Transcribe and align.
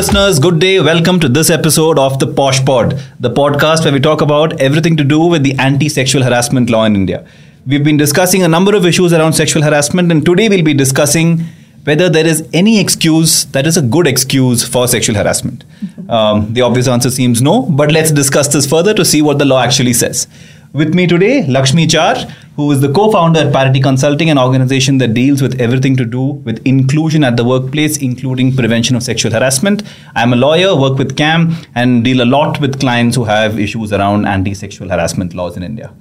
listeners. 0.00 0.38
Good 0.38 0.60
day. 0.60 0.80
Welcome 0.80 1.20
to 1.20 1.28
this 1.28 1.50
episode 1.50 1.98
of 1.98 2.18
the 2.20 2.26
Posh 2.26 2.64
Pod, 2.64 2.98
the 3.20 3.28
podcast 3.28 3.84
where 3.84 3.92
we 3.92 4.00
talk 4.00 4.22
about 4.22 4.58
everything 4.58 4.96
to 4.96 5.04
do 5.04 5.18
with 5.32 5.42
the 5.42 5.52
anti 5.58 5.90
sexual 5.90 6.22
harassment 6.22 6.70
law 6.70 6.84
in 6.84 6.94
India. 6.96 7.26
We've 7.66 7.84
been 7.84 7.98
discussing 7.98 8.42
a 8.42 8.48
number 8.48 8.74
of 8.74 8.86
issues 8.86 9.12
around 9.12 9.34
sexual 9.34 9.62
harassment, 9.62 10.10
and 10.10 10.24
today 10.24 10.48
we'll 10.48 10.64
be 10.64 10.72
discussing 10.72 11.40
whether 11.84 12.08
there 12.08 12.26
is 12.26 12.48
any 12.54 12.80
excuse 12.80 13.44
that 13.56 13.66
is 13.66 13.76
a 13.76 13.82
good 13.82 14.06
excuse 14.06 14.66
for 14.66 14.88
sexual 14.88 15.16
harassment. 15.16 15.64
Um, 16.08 16.54
the 16.54 16.62
obvious 16.62 16.88
answer 16.88 17.10
seems 17.10 17.42
no, 17.42 17.60
but 17.64 17.92
let's 17.92 18.10
discuss 18.10 18.48
this 18.48 18.66
further 18.66 18.94
to 18.94 19.04
see 19.04 19.20
what 19.20 19.38
the 19.38 19.44
law 19.44 19.62
actually 19.62 19.92
says. 19.92 20.26
With 20.72 20.94
me 20.94 21.08
today, 21.08 21.42
Laxmi 21.42 21.90
Char, 21.90 22.14
who 22.56 22.70
is 22.72 22.80
the 22.80 22.92
co 22.92 23.10
founder 23.10 23.40
at 23.40 23.52
Parity 23.52 23.80
Consulting, 23.80 24.30
an 24.30 24.38
organization 24.38 24.98
that 24.98 25.14
deals 25.14 25.40
with 25.40 25.60
everything 25.60 25.96
to 25.96 26.04
do 26.04 26.22
with 26.48 26.60
inclusion 26.66 27.24
at 27.24 27.36
the 27.36 27.44
workplace, 27.44 27.96
including 27.98 28.54
prevention 28.54 28.96
of 28.96 29.02
sexual 29.02 29.32
harassment. 29.32 29.82
I'm 30.14 30.32
a 30.32 30.36
lawyer, 30.36 30.74
work 30.76 30.98
with 30.98 31.16
CAM, 31.16 31.56
and 31.74 32.04
deal 32.04 32.22
a 32.22 32.28
lot 32.36 32.60
with 32.60 32.80
clients 32.80 33.16
who 33.16 33.24
have 33.24 33.58
issues 33.58 33.92
around 33.92 34.26
anti 34.26 34.54
sexual 34.54 34.88
harassment 34.88 35.34
laws 35.34 35.56
in 35.56 35.62
India. 35.62 35.92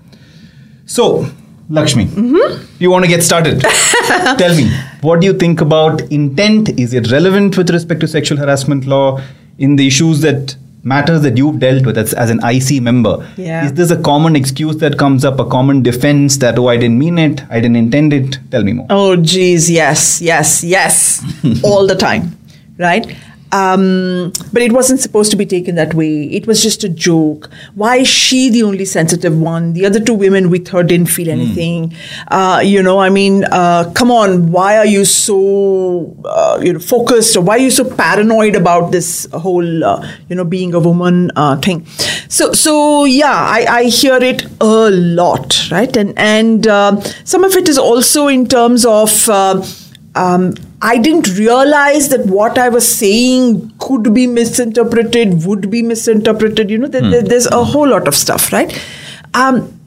So, 0.86 1.26
Laxmi, 1.70 2.08
mm-hmm. 2.08 2.66
you 2.80 2.90
want 2.90 3.06
to 3.06 3.10
get 3.10 3.22
started? 3.22 3.62
Tell 4.40 4.56
me, 4.56 4.72
what 5.02 5.22
do 5.22 5.28
you 5.28 5.34
think 5.34 5.62
about 5.62 6.02
intent? 6.12 6.70
Is 6.80 6.94
it 6.96 7.12
relevant 7.12 7.58
with 7.58 7.70
respect 7.70 8.02
to 8.02 8.08
sexual 8.08 8.40
harassment 8.40 8.88
law 8.88 9.22
in 9.60 9.76
the 9.76 9.86
issues 9.86 10.22
that 10.22 10.56
matters 10.84 11.22
that 11.22 11.38
you've 11.38 11.60
dealt 11.60 11.86
with 11.86 11.98
as, 11.98 12.14
as 12.14 12.30
an 12.30 12.40
IC 12.44 12.82
member? 12.82 13.28
Yeah. 13.38 13.66
Is 13.66 13.74
this 13.74 13.92
a 13.92 14.02
common 14.02 14.36
excuse 14.36 14.78
that 14.78 14.98
comes 14.98 15.26
up, 15.26 15.40
a 15.40 15.46
common 15.46 15.82
defense 15.84 16.38
that, 16.38 16.58
oh, 16.58 16.68
I 16.68 16.78
didn't 16.78 17.00
mean 17.00 17.18
it, 17.18 17.44
I 17.50 17.60
didn't 17.60 17.76
intend 17.78 18.14
it? 18.14 18.40
Tell 18.52 18.64
me 18.64 18.74
more. 18.74 18.88
Oh, 18.90 19.16
geez, 19.16 19.70
yes, 19.70 20.22
yes, 20.22 20.64
yes, 20.64 21.24
all 21.64 21.88
the 21.88 21.96
time, 21.96 22.38
right? 22.78 23.06
Um, 23.52 24.32
but 24.54 24.62
it 24.62 24.72
wasn't 24.72 25.00
supposed 25.00 25.32
to 25.32 25.38
be 25.38 25.46
taken 25.46 25.76
that 25.76 25.94
way. 25.94 26.24
It 26.24 26.46
was 26.46 26.62
just 26.62 26.84
a 26.84 26.90
joke. 26.90 27.50
Why 27.74 27.98
is 27.98 28.08
she 28.08 28.50
the 28.50 28.64
only 28.64 28.86
sensitive 28.86 29.40
one? 29.40 29.74
The 29.74 29.86
other 29.86 30.00
two 30.00 30.14
women 30.14 30.50
with 30.50 30.68
her 30.68 30.84
didn't 30.84 31.08
feel 31.08 31.30
anything. 31.30 31.96
Uh, 32.28 32.62
you 32.64 32.84
know, 32.84 33.00
I 33.00 33.10
mean, 33.10 33.46
uh, 33.46 33.92
come 33.96 34.12
on. 34.12 34.52
Why 34.52 34.78
are 34.78 34.86
you 34.86 35.04
so, 35.04 36.16
uh, 36.26 36.60
you 36.62 36.74
know, 36.74 36.80
focused, 36.80 37.36
or 37.36 37.42
why 37.42 37.56
are 37.56 37.60
you 37.60 37.72
so 37.72 37.84
paranoid 37.84 38.56
about 38.56 38.92
this 38.92 39.28
whole, 39.34 39.84
uh, 39.84 40.08
you 40.28 40.36
know, 40.36 40.46
being 40.46 40.74
a 40.74 40.80
woman 40.80 41.32
uh, 41.36 41.56
thing? 41.58 41.86
So, 42.28 42.54
so 42.54 43.06
yeah, 43.06 43.34
I, 43.34 43.66
I 43.70 43.84
hear 43.86 44.18
it 44.18 44.46
a 44.62 44.92
lot, 44.92 45.72
right? 45.72 45.96
And 45.98 46.14
and 46.18 46.68
uh, 46.68 47.02
some 47.24 47.44
of 47.44 47.56
it 47.56 47.68
is 47.68 47.78
also 47.78 48.28
in 48.28 48.48
terms 48.48 48.86
of. 48.86 49.28
Uh, 49.28 49.66
um, 50.16 50.54
I 50.82 50.98
didn't 50.98 51.28
realize 51.38 52.08
that 52.10 52.26
what 52.28 52.58
I 52.58 52.70
was 52.70 52.88
saying 52.88 53.74
could 53.80 54.14
be 54.14 54.28
misinterpreted, 54.28 55.46
would 55.46 55.70
be 55.70 55.82
misinterpreted. 55.82 56.70
You 56.70 56.78
know, 56.78 56.88
there, 56.88 57.02
there- 57.12 57.22
there's 57.22 57.48
a 57.48 57.64
whole 57.64 57.88
lot 57.90 58.08
of 58.08 58.16
stuff, 58.16 58.54
right? 58.54 58.72
Um, 59.34 59.78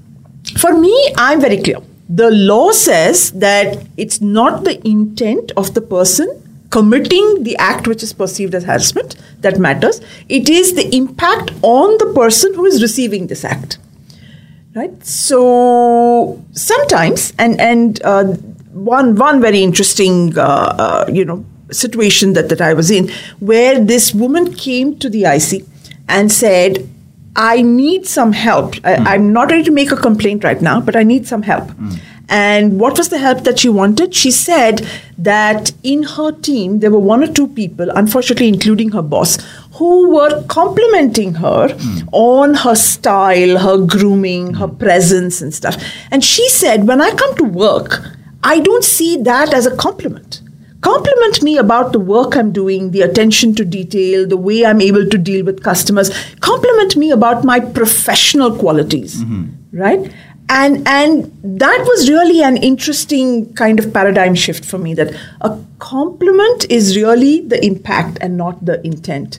for 0.58 0.78
me, 0.78 0.94
I'm 1.16 1.40
very 1.40 1.56
clear. 1.62 1.78
The 2.08 2.30
law 2.30 2.72
says 2.72 3.30
that 3.32 3.86
it's 3.96 4.20
not 4.20 4.64
the 4.64 4.86
intent 4.86 5.52
of 5.56 5.72
the 5.72 5.80
person 5.80 6.28
committing 6.70 7.42
the 7.44 7.56
act 7.56 7.86
which 7.86 8.02
is 8.02 8.12
perceived 8.12 8.54
as 8.54 8.64
harassment 8.64 9.16
that 9.40 9.58
matters. 9.58 10.00
It 10.28 10.48
is 10.50 10.74
the 10.74 10.94
impact 10.94 11.52
on 11.62 11.96
the 11.98 12.12
person 12.14 12.52
who 12.54 12.64
is 12.66 12.82
receiving 12.82 13.26
this 13.28 13.44
act 13.44 13.78
right 14.74 15.04
so 15.04 16.42
sometimes 16.52 17.34
and 17.38 17.60
and 17.60 18.00
uh, 18.04 18.24
one 18.72 19.14
one 19.16 19.40
very 19.40 19.62
interesting 19.62 20.36
uh, 20.38 20.42
uh, 20.42 21.04
you 21.12 21.24
know 21.24 21.44
situation 21.70 22.32
that 22.34 22.48
that 22.48 22.60
I 22.60 22.74
was 22.74 22.90
in 22.90 23.10
where 23.40 23.78
this 23.80 24.12
woman 24.14 24.52
came 24.54 24.98
to 24.98 25.08
the 25.08 25.24
IC 25.24 25.64
and 26.08 26.30
said 26.30 26.88
I 27.34 27.62
need 27.62 28.06
some 28.06 28.32
help. 28.32 28.74
I, 28.84 28.94
I'm 28.96 29.32
not 29.32 29.50
ready 29.50 29.64
to 29.64 29.70
make 29.70 29.90
a 29.90 29.96
complaint 29.96 30.44
right 30.44 30.60
now 30.60 30.80
but 30.80 30.96
I 30.96 31.02
need 31.02 31.26
some 31.26 31.42
help. 31.42 31.70
And 32.28 32.80
what 32.80 32.96
was 32.96 33.08
the 33.10 33.18
help 33.18 33.44
that 33.44 33.58
she 33.58 33.68
wanted? 33.68 34.14
She 34.14 34.30
said 34.30 34.86
that 35.18 35.72
in 35.82 36.02
her 36.02 36.32
team, 36.32 36.78
there 36.80 36.90
were 36.90 36.98
one 36.98 37.22
or 37.22 37.26
two 37.26 37.46
people, 37.48 37.90
unfortunately, 37.90 38.48
including 38.48 38.90
her 38.92 39.02
boss, 39.02 39.36
who 39.74 40.10
were 40.14 40.42
complimenting 40.48 41.34
her 41.34 41.76
on 42.12 42.54
her 42.54 42.74
style, 42.74 43.58
her 43.58 43.76
grooming, 43.78 44.54
her 44.54 44.68
presence, 44.68 45.42
and 45.42 45.52
stuff. 45.52 45.76
And 46.10 46.24
she 46.24 46.48
said, 46.48 46.86
When 46.88 47.02
I 47.02 47.10
come 47.10 47.34
to 47.36 47.44
work, 47.44 48.00
I 48.42 48.60
don't 48.60 48.84
see 48.84 49.16
that 49.22 49.54
as 49.54 49.66
a 49.66 49.76
compliment. 49.76 50.42
Compliment 50.80 51.42
me 51.42 51.58
about 51.58 51.92
the 51.92 52.00
work 52.00 52.36
I'm 52.36 52.50
doing, 52.50 52.90
the 52.90 53.02
attention 53.02 53.54
to 53.54 53.64
detail, 53.64 54.26
the 54.26 54.36
way 54.36 54.66
I'm 54.66 54.80
able 54.80 55.08
to 55.08 55.16
deal 55.16 55.44
with 55.44 55.62
customers. 55.62 56.10
Compliment 56.40 56.96
me 56.96 57.12
about 57.12 57.44
my 57.44 57.60
professional 57.60 58.56
qualities, 58.56 59.22
mm-hmm. 59.22 59.78
right? 59.78 60.12
And 60.48 60.86
and 60.88 61.30
that 61.44 61.84
was 61.86 62.10
really 62.10 62.42
an 62.42 62.56
interesting 62.56 63.54
kind 63.54 63.78
of 63.78 63.94
paradigm 63.94 64.34
shift 64.34 64.64
for 64.64 64.76
me. 64.76 64.92
That 64.92 65.14
a 65.40 65.56
compliment 65.78 66.68
is 66.68 66.96
really 66.96 67.42
the 67.42 67.64
impact 67.64 68.18
and 68.20 68.36
not 68.36 68.64
the 68.64 68.84
intent. 68.84 69.38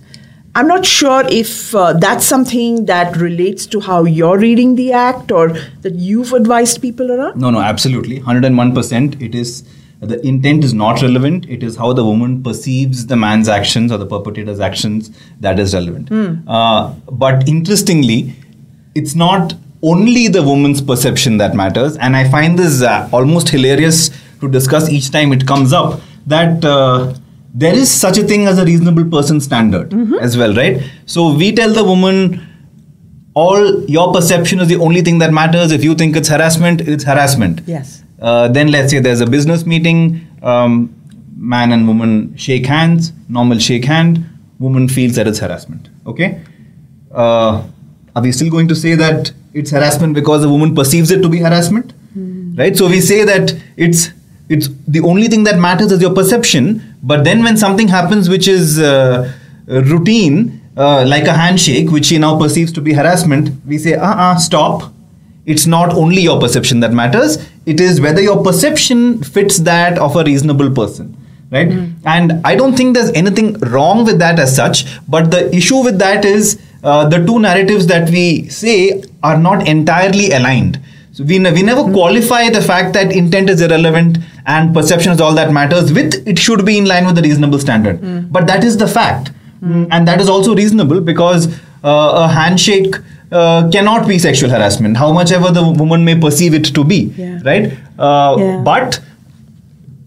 I'm 0.56 0.68
not 0.68 0.86
sure 0.86 1.24
if 1.30 1.74
uh, 1.74 1.94
that's 1.94 2.26
something 2.26 2.86
that 2.86 3.18
relates 3.18 3.66
to 3.68 3.80
how 3.80 4.04
you're 4.04 4.38
reading 4.38 4.76
the 4.76 4.92
act 4.94 5.32
or 5.32 5.50
that 5.82 5.96
you've 5.96 6.32
advised 6.32 6.80
people 6.80 7.12
around. 7.12 7.42
No, 7.42 7.50
no, 7.50 7.60
absolutely. 7.60 8.20
101%. 8.20 9.20
It 9.20 9.34
is 9.34 9.64
the 10.00 10.20
intent 10.28 10.64
is 10.64 10.74
not 10.74 11.02
relevant. 11.02 11.48
It 11.50 11.64
is 11.64 11.78
how 11.78 11.94
the 11.94 12.04
woman 12.06 12.44
perceives 12.44 13.08
the 13.08 13.16
man's 13.16 13.48
actions 13.48 13.92
or 13.92 13.98
the 13.98 14.06
perpetrator's 14.06 14.60
actions 14.60 15.10
that 15.40 15.60
is 15.60 15.74
relevant. 15.74 16.12
Uh, 16.48 16.94
but 17.12 17.48
interestingly, 17.48 18.36
it's 18.94 19.16
not 19.16 19.56
only 19.82 20.28
the 20.28 20.44
woman's 20.44 20.82
perception 20.82 21.38
that 21.38 21.56
matters. 21.56 21.98
And 21.98 22.16
I 22.16 22.30
find 22.30 22.60
this 22.60 22.84
uh, 22.84 23.10
almost 23.12 23.50
hilarious 23.50 24.12
to 24.42 24.50
discuss 24.50 24.90
each 24.90 25.10
time 25.10 25.34
it 25.34 25.48
comes 25.48 25.74
up 25.74 26.00
that. 26.28 26.64
Uh, 26.64 27.16
there 27.54 27.76
is 27.76 27.90
such 27.92 28.18
a 28.18 28.24
thing 28.24 28.48
as 28.48 28.58
a 28.58 28.66
reasonable 28.66 29.06
person 29.10 29.40
standard 29.40 29.94
as 30.20 30.36
well, 30.38 30.54
right? 30.56 30.82
So 31.06 31.34
we 31.36 31.52
tell 31.54 31.72
the 31.72 31.84
woman, 31.84 32.42
all 33.36 33.84
your 33.86 34.12
perception 34.12 34.60
is 34.60 34.68
the 34.68 34.78
only 34.78 35.02
thing 35.02 35.20
that 35.20 35.32
matters. 35.32 35.72
If 35.72 35.84
you 35.84 35.94
think 35.96 36.16
it's 36.16 36.28
harassment, 36.28 36.82
it's 36.82 37.04
harassment. 37.04 37.62
Yes. 37.68 38.04
Uh, 38.20 38.48
then 38.48 38.72
let's 38.72 38.92
say 38.92 39.00
there's 39.00 39.22
a 39.22 39.28
business 39.28 39.66
meeting, 39.66 40.28
um, 40.42 40.96
man 41.38 41.72
and 41.72 41.88
woman 41.88 42.36
shake 42.38 42.66
hands, 42.66 43.12
normal 43.30 43.60
shake 43.60 43.86
hand, 43.86 44.26
woman 44.60 44.88
feels 44.88 45.16
that 45.16 45.28
it's 45.28 45.40
harassment. 45.40 45.90
Okay. 46.08 46.42
Uh, 47.12 47.64
are 48.16 48.22
we 48.22 48.32
still 48.32 48.50
going 48.50 48.68
to 48.68 48.76
say 48.76 48.96
that 48.96 49.32
it's 49.54 49.72
harassment 49.72 50.16
because 50.16 50.42
the 50.42 50.50
woman 50.50 50.74
perceives 50.74 51.12
it 51.12 51.22
to 51.22 51.30
be 51.30 51.40
harassment? 51.40 51.94
Right. 52.56 52.76
So 52.78 52.88
we 52.88 53.02
say 53.02 53.24
that 53.26 53.56
it's 53.78 54.10
it's 54.50 54.68
the 54.88 55.00
only 55.02 55.28
thing 55.28 55.44
that 55.46 55.58
matters 55.58 55.92
is 55.92 56.02
your 56.02 56.14
perception. 56.14 56.82
But 57.02 57.24
then 57.24 57.44
when 57.44 57.58
something 57.58 57.88
happens 57.88 58.30
which 58.30 58.48
is 58.48 58.80
uh, 58.80 59.32
routine, 59.68 60.62
uh, 60.78 61.06
like 61.06 61.26
a 61.26 61.34
handshake, 61.34 61.92
which 61.92 62.06
she 62.06 62.18
now 62.18 62.38
perceives 62.40 62.72
to 62.74 62.82
be 62.82 62.94
harassment, 62.94 63.52
we 63.66 63.78
say, 63.78 63.94
uh 63.94 64.06
uh, 64.06 64.38
stop. 64.38 64.92
It's 65.46 65.66
not 65.68 65.94
only 65.94 66.22
your 66.22 66.40
perception 66.40 66.80
that 66.82 66.94
matters, 66.94 67.38
it 67.66 67.82
is 67.82 68.00
whether 68.00 68.22
your 68.22 68.42
perception 68.44 69.22
fits 69.24 69.58
that 69.60 69.98
of 70.00 70.16
a 70.16 70.24
reasonable 70.24 70.72
person. 70.72 71.18
Right? 71.52 71.70
And 72.06 72.42
I 72.44 72.56
don't 72.56 72.76
think 72.76 72.96
there's 72.96 73.12
anything 73.12 73.60
wrong 73.60 74.06
with 74.06 74.18
that 74.20 74.40
as 74.40 74.56
such, 74.56 74.86
but 75.08 75.30
the 75.30 75.54
issue 75.56 75.84
with 75.84 76.00
that 76.00 76.26
is 76.26 76.60
uh, 76.84 77.08
the 77.08 77.24
two 77.24 77.40
narratives 77.40 77.86
that 77.88 78.10
we 78.10 78.48
say 78.50 79.04
are 79.22 79.38
not 79.38 79.68
entirely 79.68 80.32
aligned. 80.32 80.80
So 81.12 81.24
we, 81.24 81.38
ne- 81.38 81.52
we 81.52 81.62
never 81.62 81.84
qualify 81.84 82.50
the 82.50 82.62
fact 82.62 82.94
that 82.94 83.12
intent 83.12 83.50
is 83.52 83.62
irrelevant 83.62 84.18
and 84.46 84.74
perception 84.74 85.12
is 85.12 85.22
all 85.22 85.34
that 85.34 85.52
matters 85.54 85.92
with 85.94 86.16
it 86.28 86.38
should 86.40 86.66
be 86.66 86.78
in 86.78 86.86
line 86.86 87.06
with 87.06 87.16
the 87.16 87.22
reasonable 87.22 87.60
standard. 87.60 88.32
But 88.32 88.48
that 88.48 88.64
is 88.64 88.78
the 88.78 88.88
fact. 88.88 89.32
Mm, 89.64 89.88
And 89.92 90.08
that 90.08 90.20
is 90.22 90.28
also 90.30 90.54
reasonable 90.56 91.00
because 91.02 91.48
uh, 91.84 92.24
a 92.24 92.28
handshake 92.28 92.96
uh, 93.32 93.70
cannot 93.72 94.08
be 94.08 94.20
sexual 94.20 94.50
harassment, 94.50 94.98
how 94.98 95.12
much 95.14 95.32
ever 95.32 95.52
the 95.52 95.64
woman 95.64 96.04
may 96.06 96.20
perceive 96.20 96.54
it 96.54 96.66
to 96.76 96.84
be. 96.84 97.14
Yeah. 97.18 97.40
Right? 97.44 97.72
Uh, 97.98 98.36
Yeah. 98.40 98.62
But 98.64 99.00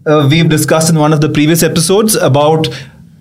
uh, 0.05 0.27
we've 0.29 0.49
discussed 0.49 0.89
in 0.89 0.99
one 0.99 1.11
of 1.13 1.21
the 1.21 1.29
previous 1.29 1.63
episodes 1.63 2.15
about 2.15 2.67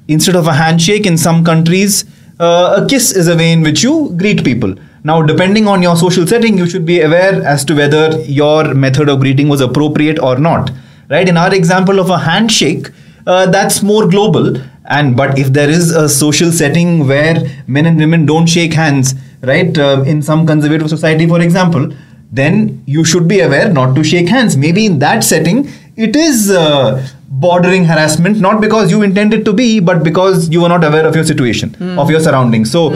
instead 0.08 0.36
of 0.36 0.46
a 0.46 0.52
handshake 0.52 1.06
in 1.06 1.16
some 1.18 1.44
countries, 1.44 2.04
uh, 2.38 2.82
a 2.82 2.86
kiss 2.86 3.12
is 3.12 3.28
a 3.28 3.36
way 3.36 3.52
in 3.52 3.62
which 3.62 3.82
you 3.82 4.12
greet 4.16 4.44
people. 4.44 4.74
Now, 5.04 5.22
depending 5.22 5.66
on 5.68 5.82
your 5.82 5.96
social 5.96 6.26
setting, 6.26 6.58
you 6.58 6.68
should 6.68 6.84
be 6.84 7.00
aware 7.00 7.42
as 7.44 7.64
to 7.66 7.74
whether 7.74 8.20
your 8.22 8.74
method 8.74 9.08
of 9.08 9.20
greeting 9.20 9.48
was 9.48 9.60
appropriate 9.60 10.18
or 10.18 10.36
not. 10.38 10.70
Right? 11.08 11.28
In 11.28 11.36
our 11.36 11.54
example 11.54 12.00
of 12.00 12.10
a 12.10 12.18
handshake, 12.18 12.88
uh, 13.26 13.46
that's 13.50 13.82
more 13.82 14.08
global. 14.08 14.56
And 14.88 15.16
but 15.16 15.38
if 15.38 15.52
there 15.52 15.68
is 15.68 15.90
a 15.90 16.08
social 16.08 16.52
setting 16.52 17.06
where 17.08 17.36
men 17.66 17.86
and 17.86 17.98
women 17.98 18.26
don't 18.26 18.46
shake 18.46 18.72
hands, 18.72 19.14
right? 19.42 19.76
Uh, 19.76 20.02
in 20.06 20.22
some 20.22 20.46
conservative 20.46 20.88
society, 20.88 21.26
for 21.26 21.40
example, 21.40 21.92
then 22.32 22.82
you 22.86 23.04
should 23.04 23.26
be 23.28 23.40
aware 23.40 23.72
not 23.72 23.94
to 23.96 24.04
shake 24.04 24.28
hands. 24.28 24.56
Maybe 24.56 24.86
in 24.86 24.98
that 25.00 25.24
setting, 25.24 25.68
it 25.96 26.14
is 26.14 26.50
uh, 26.50 27.06
bordering 27.28 27.84
harassment, 27.84 28.38
not 28.38 28.60
because 28.60 28.90
you 28.90 29.02
intended 29.02 29.44
to 29.44 29.52
be, 29.52 29.80
but 29.80 30.02
because 30.04 30.48
you 30.48 30.60
were 30.62 30.68
not 30.68 30.84
aware 30.84 31.06
of 31.06 31.14
your 31.14 31.24
situation, 31.24 31.74
of 31.98 32.10
your 32.10 32.20
surroundings. 32.20 32.70
So 32.70 32.90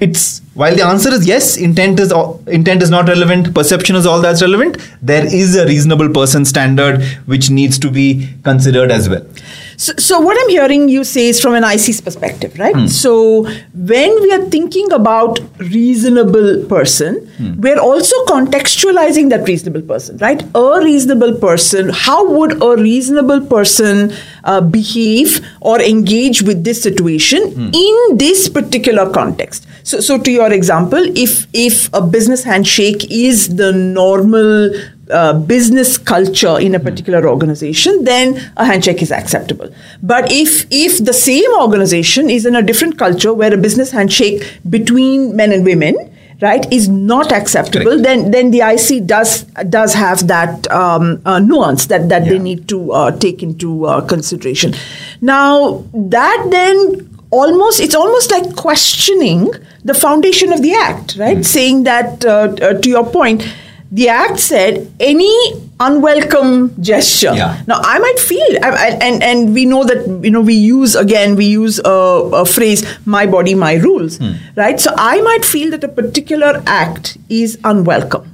it's 0.00 0.40
while 0.54 0.74
the 0.74 0.84
answer 0.84 1.10
is 1.10 1.26
yes, 1.26 1.56
intent 1.56 2.00
is 2.00 2.12
intent 2.46 2.82
is 2.82 2.90
not 2.90 3.08
relevant, 3.08 3.54
perception 3.54 3.96
is 3.96 4.06
all 4.06 4.20
that's 4.20 4.42
relevant. 4.42 4.78
There 5.02 5.26
is 5.26 5.56
a 5.56 5.66
reasonable 5.66 6.10
person 6.10 6.44
standard 6.44 7.02
which 7.26 7.50
needs 7.50 7.78
to 7.80 7.90
be 7.90 8.28
considered 8.42 8.90
as 8.90 9.08
well. 9.08 9.26
So, 9.76 9.92
so 9.98 10.20
what 10.20 10.36
I'm 10.40 10.48
hearing 10.48 10.88
you 10.88 11.04
say 11.04 11.26
is 11.28 11.40
from 11.40 11.54
an 11.54 11.64
IC's 11.64 12.00
perspective, 12.00 12.58
right? 12.58 12.74
Hmm. 12.74 12.86
So 12.86 13.44
when 13.74 14.22
we 14.22 14.32
are 14.32 14.44
thinking 14.54 14.90
about 14.92 15.38
reasonable 15.58 16.64
person, 16.68 17.18
Hmm. 17.36 17.60
we're 17.60 17.78
also 17.78 18.16
contextualizing 18.26 19.28
that 19.30 19.46
reasonable 19.46 19.82
person, 19.82 20.16
right? 20.18 20.42
A 20.54 20.80
reasonable 20.82 21.34
person, 21.34 21.90
how 21.90 22.18
would 22.30 22.62
a 22.62 22.76
reasonable 22.82 23.42
person 23.42 24.12
uh, 24.44 24.60
behave 24.62 25.40
or 25.60 25.80
engage 25.82 26.42
with 26.42 26.64
this 26.64 26.82
situation 26.82 27.50
Hmm. 27.52 27.70
in 27.74 28.16
this 28.16 28.48
particular 28.48 29.10
context? 29.10 29.66
So, 29.82 30.00
so 30.00 30.18
to 30.18 30.32
your 30.32 30.52
example, 30.52 31.04
if 31.14 31.46
if 31.52 31.88
a 31.92 32.00
business 32.00 32.42
handshake 32.44 33.06
is 33.10 33.48
the 33.56 33.72
normal 33.72 34.70
uh, 35.10 35.32
business 35.32 35.98
culture 35.98 36.58
in 36.58 36.74
a 36.74 36.80
particular 36.80 37.28
organization, 37.28 38.04
then 38.04 38.52
a 38.56 38.64
handshake 38.64 39.02
is 39.02 39.12
acceptable. 39.12 39.72
But 40.02 40.32
if 40.32 40.66
if 40.70 41.04
the 41.04 41.12
same 41.12 41.52
organization 41.60 42.28
is 42.30 42.46
in 42.46 42.56
a 42.56 42.62
different 42.62 42.98
culture 42.98 43.32
where 43.32 43.52
a 43.54 43.56
business 43.56 43.90
handshake 43.90 44.58
between 44.68 45.36
men 45.36 45.52
and 45.52 45.64
women 45.64 45.96
right 46.42 46.70
is 46.70 46.88
not 46.88 47.32
acceptable 47.32 47.92
Correct. 47.92 48.02
then 48.02 48.30
then 48.30 48.50
the 48.50 48.60
IC 48.60 49.06
does 49.06 49.44
does 49.70 49.94
have 49.94 50.26
that 50.26 50.70
um, 50.70 51.22
uh, 51.24 51.38
nuance 51.38 51.86
that 51.86 52.08
that 52.08 52.24
they 52.24 52.38
need 52.38 52.68
to 52.68 52.92
uh, 52.92 53.10
take 53.10 53.42
into 53.42 53.86
uh, 53.86 54.00
consideration. 54.02 54.74
Now 55.20 55.84
that 55.94 56.48
then 56.50 57.08
almost 57.30 57.80
it's 57.80 57.94
almost 57.94 58.30
like 58.30 58.54
questioning 58.56 59.50
the 59.84 59.94
foundation 59.94 60.52
of 60.52 60.62
the 60.62 60.74
act 60.74 61.16
right? 61.18 61.44
Saying 61.44 61.84
that 61.84 62.24
uh, 62.24 62.54
uh, 62.60 62.74
to 62.74 62.88
your 62.88 63.04
point 63.06 63.42
the 63.90 64.08
act 64.08 64.38
said 64.40 64.90
any 64.98 65.32
unwelcome 65.78 66.74
gesture. 66.82 67.32
Yeah. 67.34 67.62
now 67.66 67.78
i 67.84 67.98
might 67.98 68.18
feel 68.18 68.46
I, 68.62 68.70
I, 68.70 68.86
and 69.00 69.22
and 69.22 69.54
we 69.54 69.64
know 69.66 69.84
that 69.84 70.06
you 70.24 70.30
know 70.30 70.40
we 70.40 70.54
use 70.54 70.94
again 70.96 71.36
we 71.36 71.44
use 71.44 71.78
a, 71.84 71.90
a 71.90 72.44
phrase 72.46 72.82
my 73.06 73.26
body 73.26 73.54
my 73.54 73.74
rules 73.74 74.18
right? 74.56 74.80
So 74.80 74.90
i 74.96 75.20
might 75.20 75.44
feel 75.44 75.70
that 75.70 75.84
a 75.84 75.88
particular 75.88 76.62
act 76.66 77.18
is 77.28 77.58
unwelcome. 77.64 78.32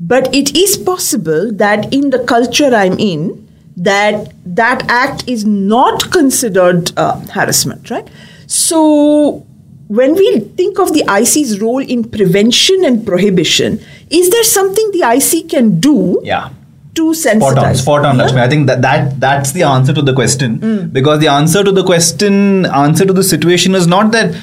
But 0.00 0.32
it 0.34 0.56
is 0.56 0.76
possible 0.76 1.52
that 1.52 1.92
in 1.92 2.10
the 2.10 2.18
culture 2.24 2.74
i'm 2.74 2.98
in 2.98 3.48
that 3.76 4.32
that 4.44 4.84
act 4.88 5.24
is 5.28 5.44
not 5.44 6.10
considered 6.10 6.92
uh, 6.96 7.20
harassment 7.32 7.90
right? 7.90 8.08
So 8.46 9.46
when 9.88 10.14
we 10.14 10.40
think 10.40 10.78
of 10.78 10.92
the 10.92 11.02
IC's 11.20 11.60
role 11.60 11.78
in 11.78 12.04
prevention 12.04 12.84
and 12.84 13.06
prohibition, 13.06 13.80
is 14.10 14.30
there 14.30 14.44
something 14.44 14.90
the 14.92 15.02
IC 15.16 15.48
can 15.48 15.78
do 15.80 16.20
Yeah. 16.24 16.48
to 16.94 17.02
sensitize? 17.12 17.52
Spot 17.52 17.58
on, 17.58 17.74
spot 17.74 18.04
on, 18.04 18.16
Yeah? 18.18 18.24
Laxmi. 18.26 18.40
I 18.40 18.48
think 18.48 18.66
that, 18.66 18.82
that 18.82 19.20
that's 19.20 19.52
the 19.52 19.62
answer 19.64 19.92
to 19.92 20.02
the 20.02 20.12
question. 20.14 20.90
Because 20.92 21.20
the 21.20 21.28
answer 21.28 21.62
to 21.64 21.72
the 21.72 21.84
question, 21.84 22.66
answer 22.66 23.04
to 23.04 23.12
the 23.12 23.22
situation 23.24 23.74
is 23.74 23.86
not 23.86 24.12
that, 24.12 24.34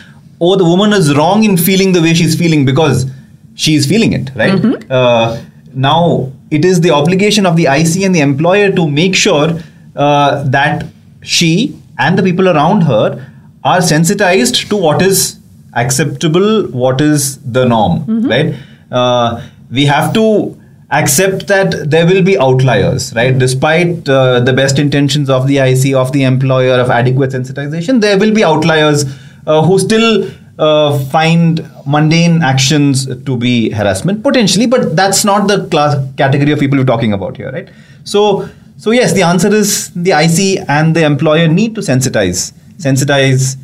oh, 0.42 0.56
the 0.56 0.64
woman 0.66 0.94
is 0.94 1.16
wrong 1.16 1.44
in 1.44 1.58
feeling 1.58 1.92
the 1.94 2.02
way 2.02 2.14
she's 2.14 2.36
feeling 2.38 2.66
because 2.66 3.06
she's 3.56 3.86
feeling 3.88 4.14
it, 4.14 4.32
right? 4.36 4.90
Uh, 4.92 5.42
now, 5.74 6.32
it 6.52 6.64
is 6.64 6.82
the 6.82 6.92
obligation 6.92 7.46
of 7.46 7.56
the 7.56 7.64
IC 7.68 8.04
and 8.04 8.14
the 8.16 8.20
employer 8.22 8.72
to 8.72 8.88
make 8.88 9.16
sure 9.16 9.60
uh, 9.96 10.44
that 10.44 10.86
she 11.24 11.76
and 11.98 12.18
the 12.18 12.24
people 12.24 12.48
around 12.50 12.82
her 12.82 13.26
are 13.64 13.82
sensitized 13.82 14.70
to 14.70 14.76
what 14.78 15.02
is 15.02 15.40
acceptable, 15.74 16.68
what 16.68 17.02
is 17.02 17.40
the 17.44 17.66
norm, 17.66 18.28
right? 18.30 18.56
Uh, 18.92 19.42
we 19.72 19.86
have 19.86 20.14
to 20.14 20.60
accept 20.92 21.48
that 21.48 21.90
there 21.90 22.06
will 22.06 22.22
be 22.24 22.38
outliers, 22.38 23.14
right? 23.16 23.38
Despite 23.38 24.08
uh, 24.08 24.40
the 24.40 24.54
best 24.54 24.78
intentions 24.80 25.30
of 25.30 25.48
the 25.48 25.58
IC, 25.58 25.96
of 25.96 26.12
the 26.12 26.24
employer, 26.24 26.80
of 26.80 26.90
adequate 26.90 27.32
sensitization, 27.32 28.02
there 28.02 28.18
will 28.18 28.34
be 28.34 28.44
outliers 28.44 29.06
uh, 29.48 29.62
who 29.64 29.80
still 29.80 30.30
uh, 30.58 30.98
find 31.06 31.68
mundane 31.86 32.42
actions 32.42 33.06
to 33.24 33.38
be 33.38 33.70
harassment 33.72 34.24
potentially, 34.24 34.68
but 34.68 34.96
that's 34.96 35.26
not 35.26 35.48
the 35.48 35.68
class 35.68 35.98
category 36.18 36.52
of 36.52 36.60
people 36.60 36.78
we're 36.78 36.86
talking 36.86 37.14
about 37.14 37.36
here, 37.36 37.52
right? 37.52 37.70
So, 38.04 38.48
so 38.78 38.92
yes, 38.92 39.14
the 39.14 39.24
answer 39.24 39.54
is 39.54 39.92
the 39.94 40.12
IC 40.12 40.70
and 40.70 40.96
the 40.96 41.04
employer 41.04 41.48
need 41.48 41.76
to 41.76 41.82
sensitize, 41.82 42.54
sensitize 42.78 43.58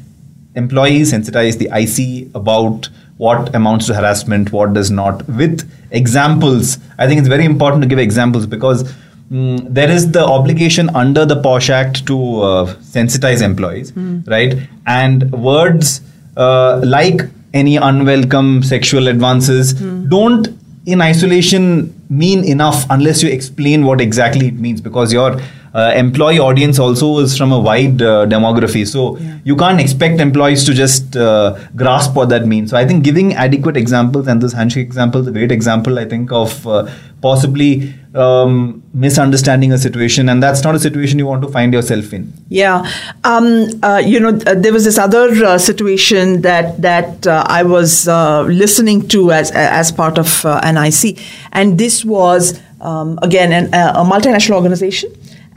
employees, 0.55 1.13
sensitize 1.13 1.57
the 1.57 1.69
IC 1.71 2.35
about 2.35 2.89
what 3.21 3.53
amounts 3.53 3.85
to 3.87 3.93
harassment, 3.93 4.51
what 4.51 4.73
does 4.73 4.89
not, 4.89 5.27
with 5.29 5.69
examples. 5.91 6.79
I 6.97 7.07
think 7.07 7.19
it's 7.19 7.27
very 7.27 7.45
important 7.45 7.83
to 7.83 7.87
give 7.87 7.99
examples 7.99 8.47
because 8.47 8.83
mm, 9.31 9.73
there 9.73 9.91
is 9.91 10.11
the 10.11 10.25
obligation 10.25 10.89
under 10.95 11.25
the 11.25 11.39
POSH 11.39 11.69
Act 11.69 12.07
to 12.07 12.17
uh, 12.41 12.73
sensitize 12.77 13.43
employees, 13.43 13.93
right? 14.25 14.55
And 14.87 15.31
words 15.31 16.01
uh, 16.35 16.81
like 16.83 17.21
any 17.53 17.75
unwelcome 17.75 18.63
sexual 18.63 19.07
advances 19.07 19.73
don't 20.09 20.47
in 20.85 21.01
isolation 21.01 21.93
mean 22.09 22.43
enough 22.43 22.85
unless 22.89 23.21
you 23.21 23.29
explain 23.29 23.85
what 23.85 24.01
exactly 24.01 24.47
it 24.47 24.55
means 24.55 24.81
because 24.81 25.13
your 25.13 25.39
uh, 25.73 25.91
employee 25.95 26.39
audience 26.39 26.79
also 26.79 27.19
is 27.19 27.37
from 27.37 27.51
a 27.51 27.59
wide 27.59 28.01
uh, 28.01 28.25
demography. 28.25 28.85
So 28.87 29.17
Yeah. 29.17 29.37
you 29.43 29.55
can't 29.55 29.79
expect 29.79 30.19
employees 30.19 30.63
to 30.65 30.73
just 30.73 31.15
uh, 31.15 31.57
grasp 31.75 32.15
what 32.15 32.29
that 32.29 32.45
means. 32.45 32.71
So 32.71 32.77
i 32.77 32.85
think 32.85 33.03
giving 33.03 33.33
adequate 33.33 33.77
examples 33.77 34.27
and 34.27 34.41
this 34.41 34.53
handshake 34.53 34.85
example 34.85 35.21
is 35.21 35.27
a 35.27 35.31
great 35.31 35.51
example 35.51 35.99
i 35.99 36.05
think 36.05 36.31
of 36.31 36.67
uh, 36.67 36.87
possibly 37.21 37.93
um, 38.15 38.83
misunderstanding 38.93 39.71
a 39.71 39.77
situation. 39.77 40.27
And 40.29 40.43
that's 40.43 40.63
not 40.63 40.75
a 40.75 40.79
situation 40.79 41.19
you 41.19 41.25
want 41.27 41.41
to 41.43 41.49
find 41.49 41.73
yourself 41.73 42.13
in. 42.13 42.33
Yeah, 42.49 42.89
um, 43.23 43.67
uh, 43.83 44.01
you 44.03 44.19
know, 44.19 44.29
uh, 44.45 44.55
there 44.55 44.73
was 44.73 44.83
this 44.85 44.97
other 44.97 45.29
uh, 45.45 45.57
situation 45.57 46.41
that 46.41 46.81
that 46.81 47.27
uh, 47.27 47.43
I 47.47 47.63
was 47.63 48.07
uh, 48.07 48.41
listening 48.43 49.07
to 49.09 49.31
as 49.31 49.51
as 49.51 49.91
part 49.91 50.17
of 50.17 50.45
uh, 50.45 50.59
an 50.63 50.77
IC, 50.77 51.19
and 51.53 51.77
this 51.77 52.03
was 52.03 52.59
um, 52.81 53.17
again 53.21 53.51
an, 53.53 53.65
a 53.73 54.03
multinational 54.03 54.55
organization. 54.55 55.09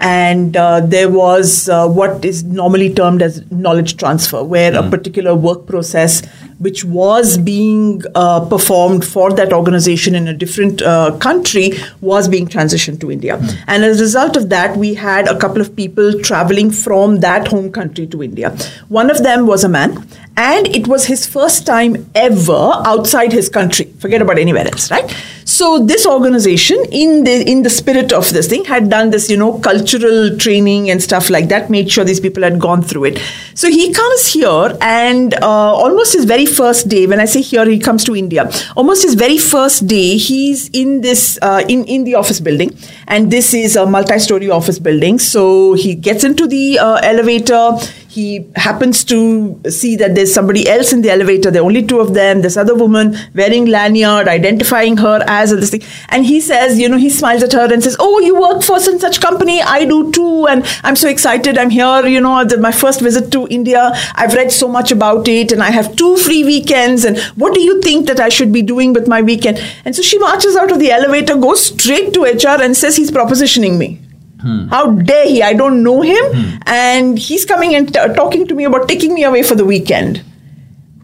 And 0.05 0.55
uh, 0.55 0.81
there 0.81 1.09
was 1.09 1.69
uh, 1.71 1.89
what 1.89 2.25
is 2.27 2.45
normally 2.45 2.93
termed 2.93 3.23
as 3.23 3.51
knowledge 3.51 3.97
transfer, 3.97 4.45
where 4.45 4.75
a 4.79 4.89
particular 4.91 5.35
work 5.35 5.67
process 5.67 6.23
which 6.59 6.85
was 6.85 7.37
being 7.39 8.03
uh, 8.15 8.41
performed 8.49 9.05
for 9.05 9.33
that 9.33 9.53
organization 9.53 10.15
in 10.15 10.29
a 10.29 10.35
different 10.35 10.83
uh, 10.83 11.17
country 11.19 11.73
was 12.01 12.29
being 12.29 12.47
transitioned 12.47 13.01
to 13.01 13.11
India. 13.11 13.37
And 13.67 13.85
as 13.85 13.99
a 13.99 14.03
result 14.03 14.37
of 14.37 14.49
that, 14.51 14.77
we 14.77 14.95
had 14.95 15.27
a 15.27 15.39
couple 15.39 15.61
of 15.61 15.75
people 15.75 16.21
traveling 16.21 16.71
from 16.71 17.21
that 17.21 17.49
home 17.49 17.73
country 17.73 18.07
to 18.09 18.23
India. 18.23 18.51
One 18.89 19.11
of 19.11 19.23
them 19.23 19.47
was 19.47 19.65
a 19.65 19.69
man, 19.69 20.07
and 20.37 20.67
it 20.69 20.87
was 20.87 21.07
his 21.07 21.27
first 21.27 21.67
time 21.67 22.11
ever 22.15 22.73
outside 22.87 23.33
his 23.33 23.49
country. 23.49 23.87
Forget 23.99 24.23
about 24.23 24.39
anywhere 24.39 24.67
else, 24.67 24.91
right? 24.91 25.11
So 25.45 25.79
this 25.79 26.07
organization, 26.07 26.83
in 26.91 27.25
the 27.25 27.49
in 27.49 27.63
the 27.63 27.71
spirit 27.71 28.13
of 28.13 28.33
this 28.33 28.49
thing, 28.49 28.65
had 28.65 28.89
done 28.89 29.11
this, 29.11 29.31
you 29.31 29.37
know, 29.37 29.59
cultural 29.59 30.37
training 30.39 30.91
and 30.91 31.03
stuff 31.03 31.31
like 31.31 31.49
that. 31.49 31.71
Made 31.71 31.91
sure 31.91 32.05
these 32.05 32.21
people 32.21 32.43
had 32.43 32.59
gone 32.59 32.83
through 32.83 33.05
it. 33.05 33.19
So 33.55 33.69
he 33.69 33.93
comes 33.93 34.27
here, 34.29 34.77
and 34.81 35.35
uh, 35.35 35.75
almost 35.75 36.15
his 36.15 36.25
very 36.25 36.47
first 36.47 36.89
day. 36.89 37.07
When 37.07 37.21
I 37.21 37.27
say 37.27 37.41
here, 37.41 37.65
he 37.67 37.79
comes 37.79 38.05
to 38.05 38.17
India. 38.17 38.51
Almost 38.77 39.03
his 39.03 39.15
very 39.15 39.39
first 39.39 39.87
day, 39.87 40.17
he's 40.17 40.69
in 40.71 41.03
this 41.03 41.39
uh, 41.43 41.63
in 41.69 41.85
in 41.85 42.05
the 42.05 42.15
office 42.15 42.41
building, 42.41 42.77
and 43.07 43.31
this 43.31 43.53
is 43.55 43.77
a 43.77 43.87
multi-story 43.87 44.51
office 44.51 44.79
building. 44.79 45.19
So 45.19 45.75
he 45.75 45.95
gets 45.95 46.25
into 46.25 46.47
the 46.47 46.79
uh, 46.79 46.97
elevator. 47.03 47.77
He 48.09 48.47
happens 48.55 49.03
to 49.05 49.61
see 49.69 49.97
that 49.97 50.15
there's 50.15 50.33
somebody 50.33 50.69
else 50.69 50.93
in 50.93 51.03
the 51.03 51.11
elevator. 51.11 51.51
There 51.51 51.63
are 51.63 51.65
only 51.65 51.85
two 51.85 51.99
of 51.99 52.15
them. 52.15 52.43
This 52.43 52.57
other 52.57 52.75
woman 52.75 53.17
wearing 53.35 53.67
lanyard, 53.67 54.29
identifying 54.29 54.97
her 54.99 55.21
as 55.43 55.51
this 55.51 55.71
thing. 55.71 55.83
And 56.09 56.25
he 56.27 56.41
says, 56.41 56.79
you 56.79 56.89
know, 56.89 56.97
he 56.97 57.11
smiles 57.11 57.43
at 57.43 57.53
her 57.53 57.73
and 57.73 57.83
says, 57.83 57.97
"Oh, 57.99 58.21
you 58.21 58.41
work 58.41 58.63
for 58.63 58.79
such 58.81 59.01
such 59.01 59.21
company? 59.21 59.61
I 59.63 59.85
do 59.85 60.11
too, 60.13 60.47
and 60.47 60.65
I'm 60.83 60.97
so 60.97 61.09
excited. 61.09 61.59
I'm 61.59 61.71
here. 61.71 62.07
You 62.07 62.21
know, 62.21 62.45
my 62.61 62.73
first 62.73 63.01
visit 63.01 63.31
to 63.33 63.47
India. 63.49 63.93
I've 64.15 64.35
read 64.35 64.53
so 64.53 64.69
much 64.69 64.93
about 64.93 65.29
it, 65.29 65.53
and 65.53 65.63
I 65.63 65.71
have 65.71 65.95
two 65.97 66.17
free 66.17 66.45
weekends. 66.45 67.05
And 67.05 67.19
what 67.45 67.55
do 67.55 67.61
you 67.61 67.81
think 67.83 68.07
that 68.07 68.21
I 68.21 68.29
should 68.29 68.53
be 68.53 68.63
doing 68.63 68.93
with 68.93 69.09
my 69.09 69.23
weekend?" 69.23 69.63
And 69.85 69.97
so 69.97 70.03
she 70.03 70.19
marches 70.19 70.57
out 70.57 70.71
of 70.71 70.79
the 70.79 70.91
elevator, 70.91 71.37
goes 71.37 71.67
straight 71.67 72.13
to 72.15 72.25
HR, 72.25 72.63
and 72.63 72.77
says, 72.77 72.97
"He's 72.97 73.11
propositioning 73.11 73.79
me." 73.79 74.01
Hmm. 74.45 74.69
How 74.69 74.91
dare 74.91 75.27
he? 75.27 75.43
I 75.43 75.55
don't 75.55 75.83
know 75.83 76.03
him, 76.03 76.25
hmm. 76.33 76.57
and 76.67 77.19
he's 77.19 77.45
coming 77.47 77.75
and 77.75 77.93
t- 77.93 78.15
talking 78.15 78.47
to 78.47 78.55
me 78.55 78.65
about 78.65 78.89
taking 78.89 79.15
me 79.15 79.25
away 79.25 79.43
for 79.43 79.55
the 79.55 79.65
weekend. 79.65 80.23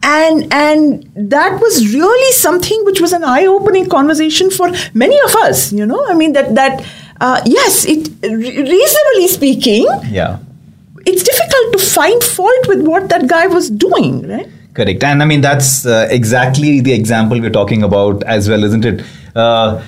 And 0.03 0.53
and 0.53 1.11
that 1.15 1.61
was 1.61 1.93
really 1.95 2.33
something 2.33 2.85
which 2.85 3.01
was 3.01 3.13
an 3.13 3.23
eye-opening 3.23 3.89
conversation 3.89 4.51
for 4.51 4.71
many 4.95 5.19
of 5.27 5.35
us. 5.37 5.73
You 5.73 5.85
know, 5.87 6.05
I 6.09 6.15
mean 6.15 6.33
that 6.33 6.55
that 6.55 6.85
uh, 7.21 7.41
yes, 7.45 7.85
it 7.85 8.09
re- 8.23 8.63
reasonably 8.63 9.29
speaking, 9.29 9.87
Yeah. 10.09 10.39
it's 11.05 11.23
difficult 11.23 11.73
to 11.75 11.79
find 11.79 12.23
fault 12.25 12.67
with 12.69 12.81
what 12.87 13.11
that 13.11 13.27
guy 13.29 13.47
was 13.47 13.69
doing, 13.69 14.27
right? 14.27 14.49
Correct. 14.73 15.05
And 15.05 15.23
I 15.23 15.27
mean, 15.27 15.43
that's 15.43 15.85
uh, 15.85 16.09
exactly 16.11 16.81
the 16.81 16.93
example 16.95 17.39
we're 17.39 17.51
talking 17.51 17.83
about 17.83 18.23
as 18.23 18.49
well, 18.49 18.65
isn't 18.65 18.85
it? 18.87 19.05
Uh, 19.37 19.83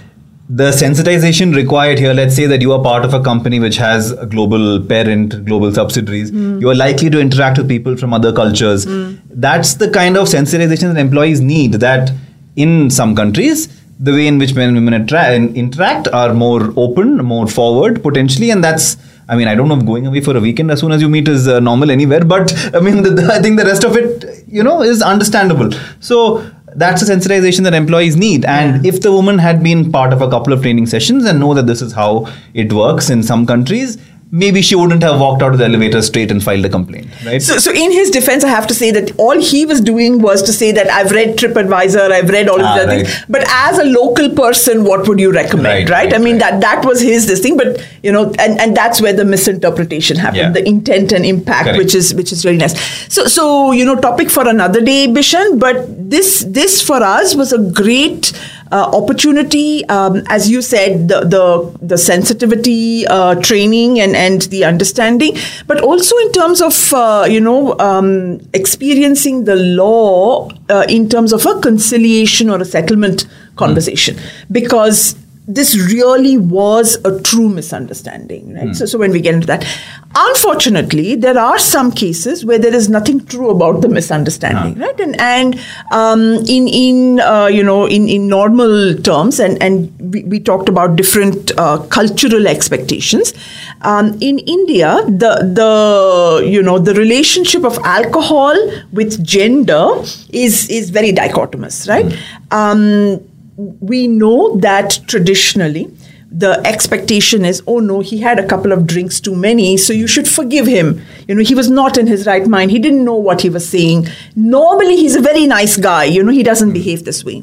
the 0.60 0.64
sensitization 0.70 1.54
required 1.56 1.98
here, 1.98 2.12
let's 2.12 2.34
say 2.36 2.46
that 2.46 2.60
you 2.60 2.72
are 2.72 2.82
part 2.82 3.04
of 3.06 3.14
a 3.14 3.20
company 3.22 3.58
which 3.58 3.76
has 3.76 4.10
a 4.12 4.26
global 4.26 4.64
parent, 4.84 5.44
global 5.46 5.72
subsidiaries, 5.72 6.30
you 6.30 6.68
are 6.68 6.74
likely 6.74 7.08
to 7.08 7.20
interact 7.20 7.56
with 7.58 7.68
people 7.68 7.96
from 7.96 8.12
other 8.12 8.32
cultures. 8.40 8.84
That's 9.30 9.74
the 9.74 9.88
kind 9.90 10.16
of 10.16 10.26
sensitization 10.28 10.92
that 10.92 10.98
employees 11.00 11.40
need 11.40 11.74
that 11.74 12.12
in 12.56 12.90
some 12.90 13.14
countries, 13.16 13.68
the 13.98 14.12
way 14.12 14.26
in 14.26 14.36
which 14.38 14.54
men 14.54 14.68
and 14.68 14.76
women 14.76 14.94
attra- 15.00 15.34
interact 15.64 16.08
are 16.08 16.34
more 16.34 16.72
open, 16.76 17.16
more 17.24 17.46
forward 17.46 18.02
potentially, 18.02 18.50
and 18.50 18.62
that's 18.62 18.96
I 19.28 19.36
mean, 19.36 19.48
I 19.48 19.54
don't 19.54 19.68
know 19.68 19.76
if 19.76 19.86
going 19.86 20.06
away 20.06 20.20
for 20.20 20.36
a 20.36 20.40
weekend 20.40 20.70
as 20.72 20.80
soon 20.80 20.90
as 20.92 21.00
you 21.00 21.08
meet 21.08 21.28
is 21.28 21.46
uh, 21.48 21.60
normal 21.60 21.90
anywhere, 21.90 22.22
but 22.24 22.52
I 22.74 22.80
mean, 22.80 23.02
the, 23.02 23.10
the- 23.10 23.32
I 23.32 23.40
think 23.40 23.58
the 23.58 23.64
rest 23.64 23.84
of 23.84 23.96
it, 23.96 24.44
you 24.48 24.62
know, 24.62 24.82
is 24.82 25.00
understandable. 25.00 25.70
So 26.00 26.44
that's 26.76 27.04
the 27.06 27.12
sensitization 27.14 27.64
that 27.64 27.74
employees 27.74 28.16
need. 28.16 28.44
And 28.44 28.84
Yeah. 28.84 28.92
if 28.92 29.00
the 29.02 29.12
woman 29.12 29.38
had 29.38 29.62
been 29.62 29.90
part 29.92 30.12
of 30.12 30.22
a 30.22 30.28
couple 30.28 30.52
of 30.52 30.62
training 30.62 30.86
sessions 30.86 31.24
and 31.24 31.38
know 31.40 31.54
that 31.54 31.66
this 31.66 31.82
is 31.82 31.92
how 31.92 32.28
it 32.54 32.72
works 32.72 33.10
in 33.10 33.22
some 33.22 33.46
countries, 33.46 33.98
maybe 34.34 34.62
she 34.62 34.74
wouldn't 34.74 35.02
have 35.02 35.20
walked 35.20 35.42
out 35.42 35.52
of 35.52 35.58
the 35.58 35.64
elevator 35.66 36.00
straight 36.00 36.30
and 36.30 36.42
filed 36.42 36.64
a 36.64 36.68
complaint, 36.70 37.06
right? 37.26 37.42
So, 37.42 37.58
so 37.58 37.70
in 37.70 37.92
his 37.92 38.08
defense, 38.10 38.42
I 38.44 38.48
have 38.48 38.66
to 38.68 38.74
say 38.74 38.90
that 38.90 39.10
all 39.18 39.38
he 39.38 39.66
was 39.66 39.80
doing 39.82 40.22
was 40.22 40.42
to 40.44 40.54
say 40.54 40.72
that 40.72 40.88
I've 40.90 41.10
read 41.10 41.36
TripAdvisor, 41.36 42.10
I've 42.10 42.30
read 42.30 42.48
all 42.48 42.58
of 42.58 42.64
Ah, 42.64 42.78
the 42.78 42.86
right. 42.86 43.06
things. 43.06 43.24
But 43.28 43.44
as 43.48 43.78
a 43.78 43.84
local 43.84 44.30
person, 44.30 44.84
what 44.84 45.06
would 45.06 45.20
you 45.20 45.32
recommend, 45.32 45.66
Right, 45.66 45.90
right? 45.90 46.04
right, 46.06 46.14
I 46.14 46.18
mean, 46.18 46.38
that 46.38 46.62
that 46.62 46.82
was 46.86 47.02
his 47.02 47.26
this 47.26 47.40
thing. 47.40 47.58
But 47.58 47.86
you 48.02 48.10
know, 48.10 48.32
and, 48.38 48.58
and 48.58 48.74
that's 48.74 49.02
where 49.02 49.12
the 49.12 49.26
misinterpretation 49.26 50.16
happened, 50.16 50.36
Yeah. 50.38 50.50
the 50.50 50.66
intent 50.66 51.12
and 51.12 51.26
impact, 51.26 51.64
Correct. 51.64 51.78
which 51.78 51.94
is 51.94 52.14
which 52.14 52.32
is 52.32 52.46
really 52.46 52.56
nice. 52.56 52.74
So, 53.12 53.26
so 53.26 53.72
you 53.72 53.84
know, 53.84 53.96
topic 53.96 54.30
for 54.30 54.48
another 54.48 54.80
day, 54.80 55.08
Bishen. 55.08 55.58
But 55.60 55.84
this 56.10 56.44
this 56.48 56.80
for 56.80 57.02
us 57.02 57.34
was 57.34 57.52
a 57.52 57.58
great. 57.58 58.32
Uh, 58.72 58.88
opportunity, 58.94 59.84
um, 59.90 60.22
as 60.28 60.48
you 60.48 60.62
said, 60.62 61.06
the 61.08 61.20
the, 61.20 61.78
the 61.82 61.98
sensitivity 61.98 63.06
uh, 63.06 63.34
training 63.34 64.00
and, 64.00 64.16
and 64.16 64.42
the 64.48 64.64
understanding, 64.64 65.36
but 65.66 65.82
also 65.82 66.16
in 66.24 66.32
terms 66.32 66.62
of 66.62 66.94
uh, 66.94 67.26
you 67.28 67.38
know 67.38 67.78
um, 67.78 68.40
experiencing 68.54 69.44
the 69.44 69.56
law 69.56 70.48
uh, 70.70 70.86
in 70.88 71.06
terms 71.06 71.34
of 71.34 71.44
a 71.44 71.60
conciliation 71.60 72.48
or 72.48 72.58
a 72.62 72.64
settlement 72.64 73.26
conversation, 73.56 74.16
because 74.50 75.16
this 75.48 75.76
really 75.76 76.38
was 76.38 76.96
a 77.04 77.20
true 77.22 77.48
misunderstanding, 77.48 78.54
right? 78.54 78.76
So, 78.76 78.86
so 78.86 78.96
when 78.96 79.10
we 79.10 79.20
get 79.20 79.34
into 79.34 79.46
that, 79.48 79.66
unfortunately, 80.14 81.16
there 81.16 81.36
are 81.36 81.58
some 81.58 81.90
cases 81.90 82.44
where 82.44 82.60
there 82.60 82.72
is 82.72 82.88
nothing 82.88 83.24
true 83.26 83.50
about 83.50 83.80
the 83.80 83.88
misunderstanding, 83.88 84.78
right? 84.78 85.00
And 85.00 85.20
and 85.20 85.60
um, 85.90 86.20
in 86.46 86.68
in 86.68 87.18
uh, 87.20 87.46
you 87.46 87.64
know 87.64 87.86
in 87.86 88.08
in 88.08 88.28
normal 88.28 88.94
terms, 88.94 89.40
and 89.40 89.60
and 89.60 89.92
we, 90.12 90.22
we 90.22 90.38
talked 90.38 90.68
about 90.68 90.94
different 90.94 91.50
uh, 91.58 91.78
cultural 91.88 92.46
expectations. 92.46 93.34
Um, 93.80 94.16
in 94.20 94.38
India, 94.38 95.02
the 95.08 95.34
the 95.60 96.46
you 96.48 96.62
know 96.62 96.78
the 96.78 96.94
relationship 96.94 97.64
of 97.64 97.78
alcohol 97.78 98.54
with 98.92 99.24
gender 99.26 99.88
is 100.30 100.68
is 100.70 100.90
very 100.90 101.12
dichotomous, 101.12 101.88
right? 101.88 102.16
Um, 102.52 103.20
we 103.56 104.06
know 104.08 104.56
that 104.58 105.00
traditionally 105.06 105.90
the 106.34 106.66
expectation 106.66 107.44
is 107.44 107.62
oh 107.66 107.78
no 107.78 108.00
he 108.00 108.18
had 108.18 108.38
a 108.38 108.46
couple 108.46 108.72
of 108.72 108.86
drinks 108.86 109.20
too 109.20 109.34
many 109.34 109.76
so 109.76 109.92
you 109.92 110.06
should 110.06 110.26
forgive 110.26 110.66
him. 110.66 111.02
You 111.28 111.34
know 111.34 111.42
he 111.42 111.54
was 111.54 111.68
not 111.68 111.98
in 111.98 112.06
his 112.06 112.26
right 112.26 112.46
mind. 112.46 112.70
He 112.70 112.78
didn't 112.78 113.04
know 113.04 113.16
what 113.16 113.42
he 113.42 113.50
was 113.50 113.68
saying. 113.68 114.06
Normally 114.34 114.96
he's 114.96 115.16
a 115.16 115.20
very 115.20 115.46
nice 115.46 115.76
guy. 115.76 116.04
You 116.04 116.22
know 116.22 116.32
he 116.32 116.42
doesn't 116.42 116.72
behave 116.72 117.04
this 117.04 117.24
way. 117.24 117.42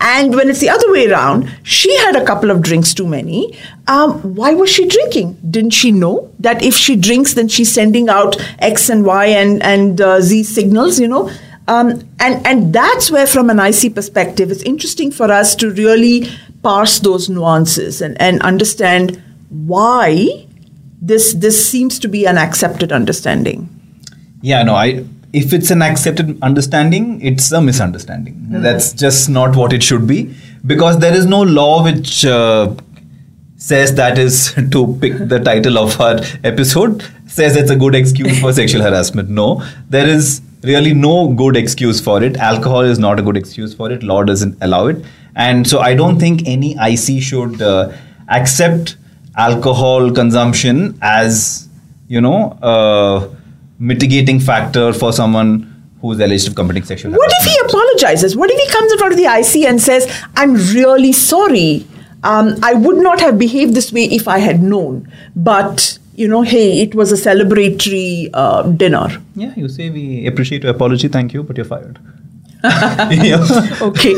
And 0.00 0.32
when 0.36 0.48
it's 0.48 0.60
the 0.60 0.70
other 0.70 0.92
way 0.92 1.10
around 1.10 1.50
she 1.64 1.96
had 1.98 2.14
a 2.14 2.24
couple 2.24 2.52
of 2.52 2.62
drinks 2.62 2.94
too 2.94 3.06
many. 3.06 3.58
Um, 3.88 4.34
why 4.36 4.54
was 4.54 4.70
she 4.70 4.86
drinking? 4.86 5.36
Didn't 5.50 5.70
she 5.70 5.90
know 5.90 6.32
that 6.38 6.62
if 6.62 6.76
she 6.76 6.94
drinks 6.94 7.34
then 7.34 7.48
she's 7.48 7.72
sending 7.72 8.08
out 8.08 8.36
x 8.60 8.88
and 8.88 9.04
y 9.04 9.26
and, 9.26 9.60
and 9.64 10.00
uh, 10.00 10.20
z 10.20 10.44
signals 10.44 11.00
you 11.00 11.08
know 11.08 11.28
um, 11.68 12.08
and 12.18 12.46
and 12.46 12.72
that's 12.72 13.10
where, 13.10 13.26
from 13.26 13.50
an 13.50 13.60
IC 13.60 13.94
perspective, 13.94 14.50
it's 14.50 14.62
interesting 14.62 15.10
for 15.10 15.30
us 15.30 15.54
to 15.56 15.70
really 15.70 16.28
parse 16.62 16.98
those 17.00 17.28
nuances 17.28 18.00
and, 18.00 18.20
and 18.20 18.40
understand 18.42 19.22
why 19.50 20.46
this 21.00 21.34
this 21.34 21.68
seems 21.68 21.98
to 22.00 22.08
be 22.08 22.26
an 22.26 22.38
accepted 22.38 22.90
understanding. 22.90 23.68
Yeah, 24.40 24.62
no, 24.62 24.74
I. 24.74 25.04
If 25.34 25.52
it's 25.52 25.70
an 25.70 25.82
accepted 25.82 26.42
understanding, 26.42 27.20
it's 27.20 27.52
a 27.52 27.60
misunderstanding. 27.60 28.46
That's 28.48 28.94
just 28.94 29.28
not 29.28 29.54
what 29.54 29.74
it 29.74 29.82
should 29.82 30.06
be, 30.06 30.34
because 30.66 31.00
there 31.00 31.14
is 31.14 31.26
no 31.26 31.42
law 31.42 31.84
which 31.84 32.24
uh, 32.24 32.74
says 33.58 33.94
that 33.96 34.16
is 34.16 34.54
to 34.72 34.98
pick 35.02 35.18
the 35.28 35.38
title 35.38 35.76
of 35.76 36.00
our 36.00 36.20
episode 36.44 37.04
says 37.26 37.56
it's 37.56 37.70
a 37.70 37.76
good 37.76 37.94
excuse 37.94 38.40
for 38.40 38.52
sexual 38.52 38.82
harassment. 38.82 39.28
No, 39.28 39.62
there 39.90 40.08
is 40.08 40.40
really 40.62 40.94
no 40.94 41.28
good 41.28 41.56
excuse 41.56 42.00
for 42.00 42.22
it. 42.22 42.36
Alcohol 42.36 42.80
is 42.80 42.98
not 42.98 43.18
a 43.18 43.22
good 43.22 43.36
excuse 43.36 43.74
for 43.74 43.90
it. 43.90 44.02
Law 44.02 44.24
doesn't 44.24 44.56
allow 44.60 44.86
it, 44.86 45.04
and 45.36 45.66
so 45.66 45.80
I 45.80 45.94
don't 45.94 46.18
think 46.18 46.42
any 46.46 46.76
IC 46.80 47.22
should 47.22 47.62
uh, 47.62 47.92
accept 48.28 48.96
alcohol 49.36 50.10
consumption 50.10 50.98
as 51.00 51.68
you 52.08 52.20
know 52.20 52.58
a 52.62 53.28
mitigating 53.78 54.40
factor 54.40 54.92
for 54.92 55.12
someone 55.12 55.64
who's 56.00 56.18
alleged 56.20 56.48
of 56.48 56.54
committing 56.54 56.84
sexual 56.84 57.12
What 57.12 57.30
if 57.40 57.44
he 57.44 57.58
apologizes? 57.66 58.36
What 58.36 58.50
if 58.50 58.58
he 58.58 58.68
comes 58.72 58.92
in 58.92 58.98
front 58.98 59.12
of 59.12 59.18
the 59.18 59.26
IC 59.26 59.66
and 59.66 59.80
says, 59.80 60.10
"I'm 60.36 60.54
really 60.54 61.12
sorry. 61.12 61.86
Um, 62.24 62.56
I 62.62 62.74
would 62.74 62.96
not 62.96 63.20
have 63.20 63.38
behaved 63.38 63.74
this 63.74 63.92
way 63.92 64.04
if 64.04 64.28
I 64.28 64.38
had 64.38 64.62
known, 64.62 65.10
but." 65.36 65.97
You 66.20 66.26
know, 66.26 66.42
hey, 66.42 66.80
it 66.82 66.94
was 67.00 67.12
a 67.12 67.16
celebratory 67.16 68.30
uh, 68.34 68.62
dinner. 68.84 69.08
Yeah, 69.36 69.52
you 69.56 69.68
say 69.68 69.88
we 69.90 70.26
appreciate 70.26 70.64
your 70.64 70.72
apology, 70.72 71.08
thank 71.16 71.32
you, 71.32 71.42
but 71.44 71.56
you're 71.56 71.66
fired. 71.74 71.98
Okay. 73.88 74.14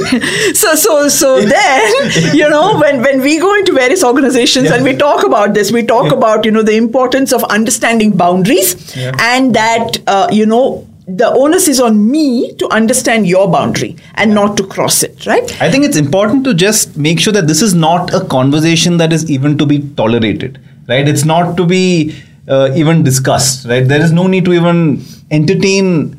So 0.54 0.74
so 0.74 1.08
so 1.08 1.40
then, 1.40 2.10
you 2.34 2.48
know, 2.48 2.78
when, 2.78 3.02
when 3.02 3.20
we 3.20 3.38
go 3.38 3.54
into 3.54 3.72
various 3.72 4.02
organizations 4.02 4.66
Yeah. 4.70 4.76
and 4.76 4.84
we 4.84 4.94
talk 4.96 5.24
about 5.26 5.52
this, 5.54 5.70
we 5.70 5.82
talk 5.82 6.06
Yeah. 6.06 6.16
about, 6.18 6.44
you 6.46 6.50
know, 6.50 6.62
the 6.62 6.76
importance 6.76 7.32
of 7.32 7.44
understanding 7.44 8.12
boundaries 8.22 8.96
Yeah. 8.96 9.12
and 9.20 9.54
that, 9.54 9.98
uh, 10.06 10.28
you 10.32 10.46
know, 10.46 10.86
the 11.06 11.28
onus 11.42 11.68
is 11.68 11.80
on 11.80 12.10
me 12.10 12.52
to 12.54 12.68
understand 12.70 13.26
your 13.26 13.50
boundary 13.50 13.96
and 14.14 14.32
not 14.32 14.56
to 14.56 14.66
cross 14.66 15.02
it, 15.02 15.26
right? 15.26 15.54
I 15.60 15.70
think 15.70 15.84
it's 15.84 15.96
important 15.96 16.44
to 16.44 16.54
just 16.54 16.96
make 16.96 17.20
sure 17.20 17.32
that 17.32 17.46
this 17.48 17.60
is 17.60 17.74
not 17.74 18.14
a 18.14 18.20
conversation 18.24 18.96
that 18.98 19.12
is 19.12 19.30
even 19.30 19.58
to 19.58 19.66
be 19.66 19.80
tolerated, 19.96 20.58
right? 20.90 21.08
It's 21.08 21.24
not 21.24 21.56
to 21.56 21.66
be 21.66 22.14
uh, 22.48 22.72
even 22.74 23.02
discussed, 23.02 23.66
right? 23.66 23.86
There 23.86 24.00
is 24.00 24.12
no 24.12 24.26
need 24.26 24.44
to 24.46 24.52
even 24.52 25.02
entertain 25.30 26.16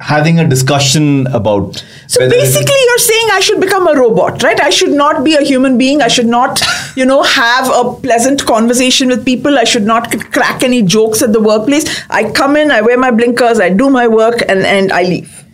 having 0.00 0.38
a 0.40 0.46
discussion 0.48 1.26
about. 1.28 1.82
So 2.08 2.20
whether 2.20 2.34
it 2.34 2.42
is- 2.42 2.54
basically, 2.54 2.80
you're 2.86 2.98
saying 2.98 3.28
I 3.32 3.40
should 3.40 3.60
become 3.60 3.86
a 3.88 3.94
robot, 3.98 4.42
right? 4.42 4.60
I 4.60 4.70
should 4.70 4.90
not 4.90 5.22
be 5.24 5.34
a 5.34 5.42
human 5.42 5.78
being. 5.78 6.02
I 6.02 6.08
should 6.08 6.26
not, 6.26 6.60
you 6.96 7.04
know, 7.04 7.22
have 7.22 7.70
a 7.74 7.94
pleasant 8.06 8.44
conversation 8.44 9.08
with 9.08 9.24
people. 9.24 9.58
I 9.58 9.64
should 9.64 9.84
not 9.84 10.10
crack 10.32 10.62
any 10.62 10.82
jokes 10.82 11.22
at 11.22 11.32
the 11.32 11.40
workplace. 11.40 11.86
I 12.10 12.30
come 12.32 12.56
in, 12.56 12.70
I 12.70 12.80
wear 12.82 12.98
my 12.98 13.10
blinkers, 13.12 13.60
I 13.60 13.68
do 13.70 13.90
my 13.90 14.08
work, 14.08 14.42
and, 14.48 14.66
and 14.66 14.92
I 14.92 15.02
leave. 15.02 15.44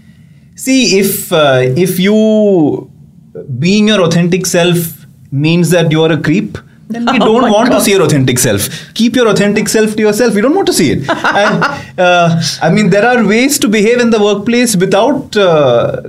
See, 0.56 0.98
if 0.98 1.32
uh, 1.32 1.60
if 1.86 2.00
you 2.00 2.90
being 3.58 3.88
your 3.88 4.00
authentic 4.00 4.46
self 4.46 5.06
means 5.30 5.70
that 5.70 5.92
you 5.92 6.02
are 6.02 6.10
a 6.12 6.20
creep, 6.20 6.58
then 6.88 7.06
we 7.12 7.18
don't 7.18 7.50
want 7.50 7.70
God. 7.70 7.78
to 7.78 7.84
see 7.84 7.92
your 7.92 8.02
authentic 8.02 8.38
self. 8.38 8.68
Keep 8.94 9.16
your 9.16 9.28
authentic 9.28 9.68
self 9.68 9.94
to 9.96 10.00
yourself. 10.00 10.34
We 10.34 10.40
don't 10.40 10.54
want 10.54 10.66
to 10.68 10.72
see 10.72 10.92
it. 10.92 10.98
and 11.08 11.98
uh, 11.98 12.42
I 12.62 12.70
mean, 12.70 12.90
there 12.90 13.06
are 13.06 13.26
ways 13.26 13.58
to 13.60 13.68
behave 13.68 14.00
in 14.00 14.10
the 14.10 14.22
workplace 14.22 14.76
without, 14.76 15.36
uh, 15.36 16.02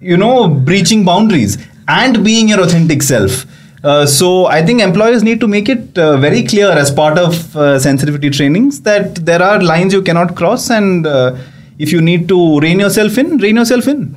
you 0.00 0.16
know, 0.16 0.48
breaching 0.48 1.04
boundaries 1.04 1.58
and 1.88 2.22
being 2.24 2.48
your 2.48 2.60
authentic 2.60 3.02
self. 3.02 3.46
Uh, 3.82 4.04
so 4.04 4.46
I 4.46 4.64
think 4.64 4.80
employers 4.80 5.22
need 5.22 5.40
to 5.40 5.46
make 5.48 5.68
it 5.68 5.96
uh, 5.96 6.16
very 6.16 6.42
clear 6.42 6.70
as 6.70 6.90
part 6.90 7.16
of 7.16 7.56
uh, 7.56 7.78
sensitivity 7.78 8.28
trainings 8.28 8.80
that 8.82 9.24
there 9.24 9.40
are 9.40 9.62
lines 9.62 9.92
you 9.92 10.02
cannot 10.02 10.34
cross, 10.34 10.68
and 10.68 11.06
uh, 11.06 11.36
if 11.78 11.92
you 11.92 12.00
need 12.00 12.28
to 12.28 12.58
rein 12.58 12.80
yourself 12.80 13.16
in, 13.18 13.38
rein 13.38 13.54
yourself 13.54 13.86
in. 13.86 14.16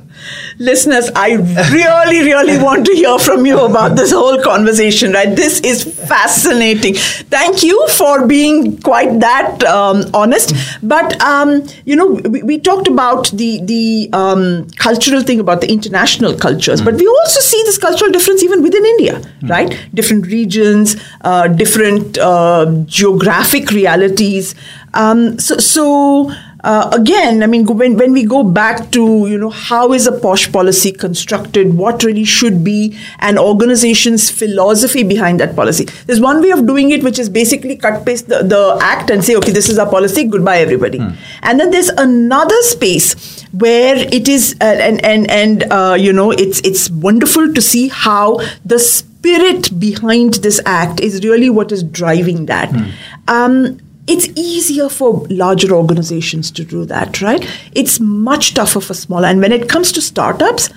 Listeners, 0.58 1.10
I 1.14 1.34
really, 1.72 2.20
really 2.24 2.62
want 2.62 2.86
to 2.86 2.94
hear 2.94 3.18
from 3.18 3.46
you 3.46 3.60
about 3.60 3.96
this 3.96 4.12
whole 4.12 4.40
conversation, 4.42 5.12
right? 5.12 5.34
This 5.34 5.60
is 5.60 5.84
fascinating. 5.84 6.94
Thank 6.94 7.62
you 7.62 7.88
for 7.88 8.26
being 8.26 8.80
quite 8.80 9.20
that 9.20 9.62
um, 9.64 10.04
honest. 10.14 10.54
But, 10.82 11.20
um, 11.20 11.66
you 11.84 11.96
know, 11.96 12.06
we, 12.06 12.42
we, 12.42 12.58
talked 12.62 12.86
about 12.86 13.28
the, 13.30 13.60
the 13.62 14.08
um, 14.12 14.68
cultural 14.76 15.22
thing 15.22 15.40
about 15.40 15.60
the 15.60 15.70
international 15.70 16.36
cultures, 16.36 16.80
mm. 16.80 16.84
but 16.84 16.94
we 16.94 17.06
also 17.06 17.40
see 17.40 17.60
this 17.64 17.78
cultural 17.78 18.10
difference 18.10 18.42
even 18.42 18.62
within 18.62 18.84
India, 18.84 19.14
mm. 19.14 19.48
right? 19.48 19.88
Different 19.94 20.26
regions, 20.26 20.96
uh, 21.22 21.48
different 21.48 22.18
uh, 22.18 22.66
geographic 22.86 23.70
realities. 23.70 24.54
Um, 24.94 25.38
so, 25.38 25.56
so 25.58 26.32
uh, 26.64 26.90
again, 26.92 27.42
I 27.42 27.46
mean, 27.46 27.66
when, 27.66 27.96
when 27.96 28.12
we 28.12 28.24
go 28.24 28.44
back 28.44 28.92
to, 28.92 29.26
you 29.28 29.36
know, 29.36 29.50
how 29.50 29.92
is 29.92 30.06
a 30.06 30.12
posh 30.12 30.50
policy 30.52 30.92
constructed, 30.92 31.74
what 31.74 32.04
really 32.04 32.24
should 32.24 32.62
be 32.62 32.96
an 33.18 33.36
organization's 33.36 34.30
philosophy 34.30 35.02
behind 35.02 35.40
that 35.40 35.56
policy. 35.56 35.86
There's 36.06 36.20
one 36.20 36.40
way 36.40 36.50
of 36.50 36.66
doing 36.66 36.90
it, 36.90 37.02
which 37.02 37.18
is 37.18 37.28
basically 37.28 37.76
cut 37.76 38.06
paste 38.06 38.28
the, 38.28 38.42
the 38.42 38.78
act 38.80 39.10
and 39.10 39.24
say, 39.24 39.34
okay, 39.36 39.50
this 39.50 39.68
is 39.68 39.78
our 39.78 39.90
policy, 39.90 40.24
goodbye, 40.24 40.58
everybody. 40.58 40.98
Hmm. 40.98 41.10
And 41.42 41.58
then 41.58 41.70
there's 41.72 41.88
another 41.88 42.60
space 42.62 43.42
where 43.52 43.96
it 43.96 44.28
is, 44.28 44.54
uh, 44.60 44.64
and, 44.64 45.04
and, 45.04 45.28
and 45.30 45.64
uh, 45.72 45.96
you 45.98 46.12
know, 46.12 46.30
it's, 46.30 46.60
it's 46.60 46.90
wonderful 46.90 47.52
to 47.52 47.60
see 47.60 47.88
how 47.88 48.38
the 48.64 48.78
spirit 48.78 49.78
behind 49.80 50.34
this 50.34 50.60
act 50.64 51.00
is 51.00 51.24
really 51.24 51.50
what 51.50 51.72
is 51.72 51.82
driving 51.82 52.46
that. 52.46 52.70
Hmm. 52.70 52.90
Um, 53.26 53.80
it's 54.06 54.28
easier 54.36 54.88
for 54.88 55.26
larger 55.30 55.72
organizations 55.72 56.50
to 56.52 56.64
do 56.64 56.84
that, 56.86 57.20
right? 57.20 57.46
It's 57.72 58.00
much 58.00 58.54
tougher 58.54 58.80
for 58.80 58.94
smaller. 58.94 59.28
And 59.28 59.40
when 59.40 59.52
it 59.52 59.68
comes 59.68 59.92
to 59.92 60.02
startups, 60.02 60.70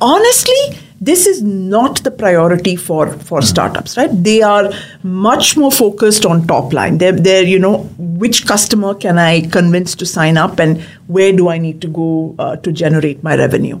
honestly, 0.00 0.78
this 1.00 1.26
is 1.26 1.42
not 1.42 2.02
the 2.04 2.10
priority 2.10 2.76
for, 2.76 3.08
for 3.08 3.40
mm. 3.40 3.44
startups, 3.44 3.96
right? 3.96 4.10
They 4.12 4.42
are 4.42 4.72
much 5.02 5.56
more 5.56 5.72
focused 5.72 6.26
on 6.26 6.46
top 6.46 6.72
line. 6.72 6.98
They're, 6.98 7.12
they're, 7.12 7.44
you 7.44 7.58
know, 7.58 7.78
which 7.98 8.46
customer 8.46 8.94
can 8.94 9.18
I 9.18 9.42
convince 9.48 9.94
to 9.96 10.06
sign 10.06 10.36
up 10.36 10.58
and 10.58 10.80
where 11.06 11.32
do 11.32 11.48
I 11.48 11.58
need 11.58 11.80
to 11.82 11.88
go 11.88 12.34
uh, 12.38 12.56
to 12.56 12.72
generate 12.72 13.22
my 13.22 13.36
revenue? 13.36 13.80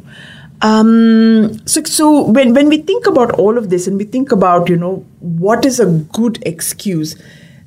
Um, 0.62 1.60
so, 1.66 1.82
so 1.82 2.22
when, 2.22 2.54
when 2.54 2.68
we 2.68 2.78
think 2.78 3.06
about 3.06 3.32
all 3.32 3.58
of 3.58 3.70
this 3.70 3.88
and 3.88 3.98
we 3.98 4.04
think 4.04 4.30
about, 4.30 4.68
you 4.68 4.76
know, 4.76 5.04
what 5.20 5.64
is 5.64 5.80
a 5.80 5.86
good 5.86 6.40
excuse, 6.46 7.16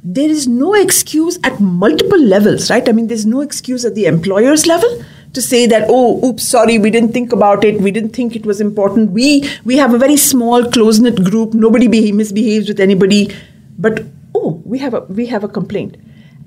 there 0.07 0.29
is 0.29 0.47
no 0.47 0.75
excuse 0.75 1.39
at 1.43 1.59
multiple 1.59 2.21
levels, 2.21 2.69
right? 2.69 2.87
I 2.87 2.91
mean, 2.91 3.07
there's 3.07 3.25
no 3.25 3.41
excuse 3.41 3.83
at 3.83 3.95
the 3.95 4.05
employer's 4.05 4.67
level 4.67 5.03
to 5.33 5.41
say 5.41 5.65
that 5.65 5.85
oh 5.89 6.23
oops 6.25 6.47
sorry 6.47 6.77
we 6.77 6.89
didn't 6.89 7.11
think 7.11 7.33
about 7.33 7.65
it. 7.65 7.81
We 7.81 7.91
didn't 7.91 8.11
think 8.11 8.35
it 8.35 8.45
was 8.45 8.61
important. 8.61 9.11
We 9.11 9.49
we 9.65 9.77
have 9.77 9.93
a 9.93 9.97
very 9.97 10.15
small 10.15 10.63
close 10.71 10.99
knit 10.99 11.23
group. 11.23 11.53
Nobody 11.53 11.87
behave, 11.87 12.13
misbehaves 12.15 12.67
with 12.67 12.79
anybody. 12.79 13.35
But 13.77 14.03
oh 14.35 14.61
we 14.63 14.77
have 14.79 14.93
a 14.93 15.01
we 15.01 15.25
have 15.25 15.43
a 15.43 15.49
complaint. 15.49 15.97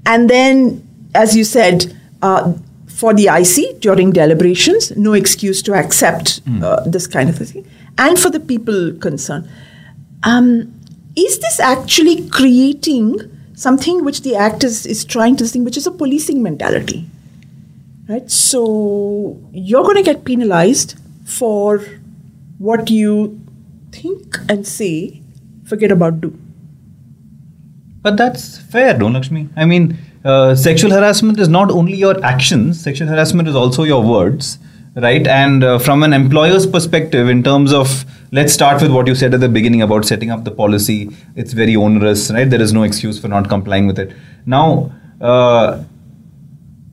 And 0.07 0.31
then 0.31 0.83
as 1.15 1.37
you 1.37 1.45
said 1.45 1.95
uh, 2.23 2.55
for 2.87 3.13
the 3.13 3.27
IC 3.27 3.81
during 3.81 4.13
deliberations 4.13 4.97
no 4.97 5.13
excuse 5.13 5.63
to 5.63 5.75
accept 5.75 6.45
mm. 6.47 6.63
uh, 6.63 6.81
this 6.87 7.07
kind 7.07 7.29
of 7.29 7.37
thing. 7.37 7.67
And 7.99 8.19
for 8.19 8.31
the 8.31 8.41
people 8.41 8.93
concerned 8.95 9.51
um, 10.23 10.73
is 11.17 11.41
this 11.41 11.61
actually 11.61 12.29
creating 12.31 13.35
something 13.59 14.05
which 14.05 14.23
the 14.23 14.37
act 14.37 14.63
is, 14.63 14.87
is 14.87 15.05
trying 15.05 15.37
to 15.37 15.45
think, 15.45 15.65
which 15.65 15.77
is 15.77 15.87
a 15.87 15.91
policing 15.91 16.43
mentality. 16.43 17.07
Right? 18.09 18.31
So 18.31 19.39
you're 19.53 19.83
going 19.83 19.97
to 19.97 20.03
get 20.03 20.25
penalized 20.25 20.95
for 21.25 21.85
what 22.59 22.89
you 22.89 23.41
think 23.91 24.39
and 24.49 24.67
say, 24.67 25.21
forget 25.67 25.91
about 25.91 26.21
do. 26.21 26.39
But 28.01 28.17
that's 28.17 28.59
fair, 28.59 28.97
don't? 28.97 29.17
I 29.57 29.65
mean, 29.65 29.99
uh, 30.25 30.55
sexual 30.55 30.93
harassment 30.93 31.41
is 31.41 31.49
not 31.49 31.71
only 31.71 31.97
your 31.97 32.25
actions, 32.25 32.81
sexual 32.81 33.09
harassment 33.09 33.49
is 33.49 33.57
also 33.57 33.83
your 33.83 34.03
words, 34.03 34.59
right? 34.95 35.27
And 35.27 35.65
uh, 35.65 35.79
from 35.81 36.05
an 36.05 36.13
employer's 36.13 36.65
perspective, 36.65 37.29
in 37.29 37.43
terms 37.43 37.73
of 37.73 38.05
let's 38.31 38.53
start 38.53 38.83
with 38.83 38.93
what 38.93 39.07
you 39.07 39.15
said 39.15 39.35
at 39.35 39.41
the 39.41 39.49
beginning 39.49 39.83
about 39.83 40.05
setting 40.05 40.31
up 40.31 40.45
the 40.45 40.51
policy. 40.51 41.11
It's 41.37 41.53
very 41.53 41.77
onerous, 41.77 42.31
right? 42.31 42.49
There 42.49 42.61
is 42.61 42.73
no 42.73 42.83
excuse 42.83 43.19
for 43.19 43.29
not 43.29 43.49
complying 43.49 43.87
with 43.87 43.99
it. 43.99 44.13
Now, 44.47 44.93
uh, 45.21 45.85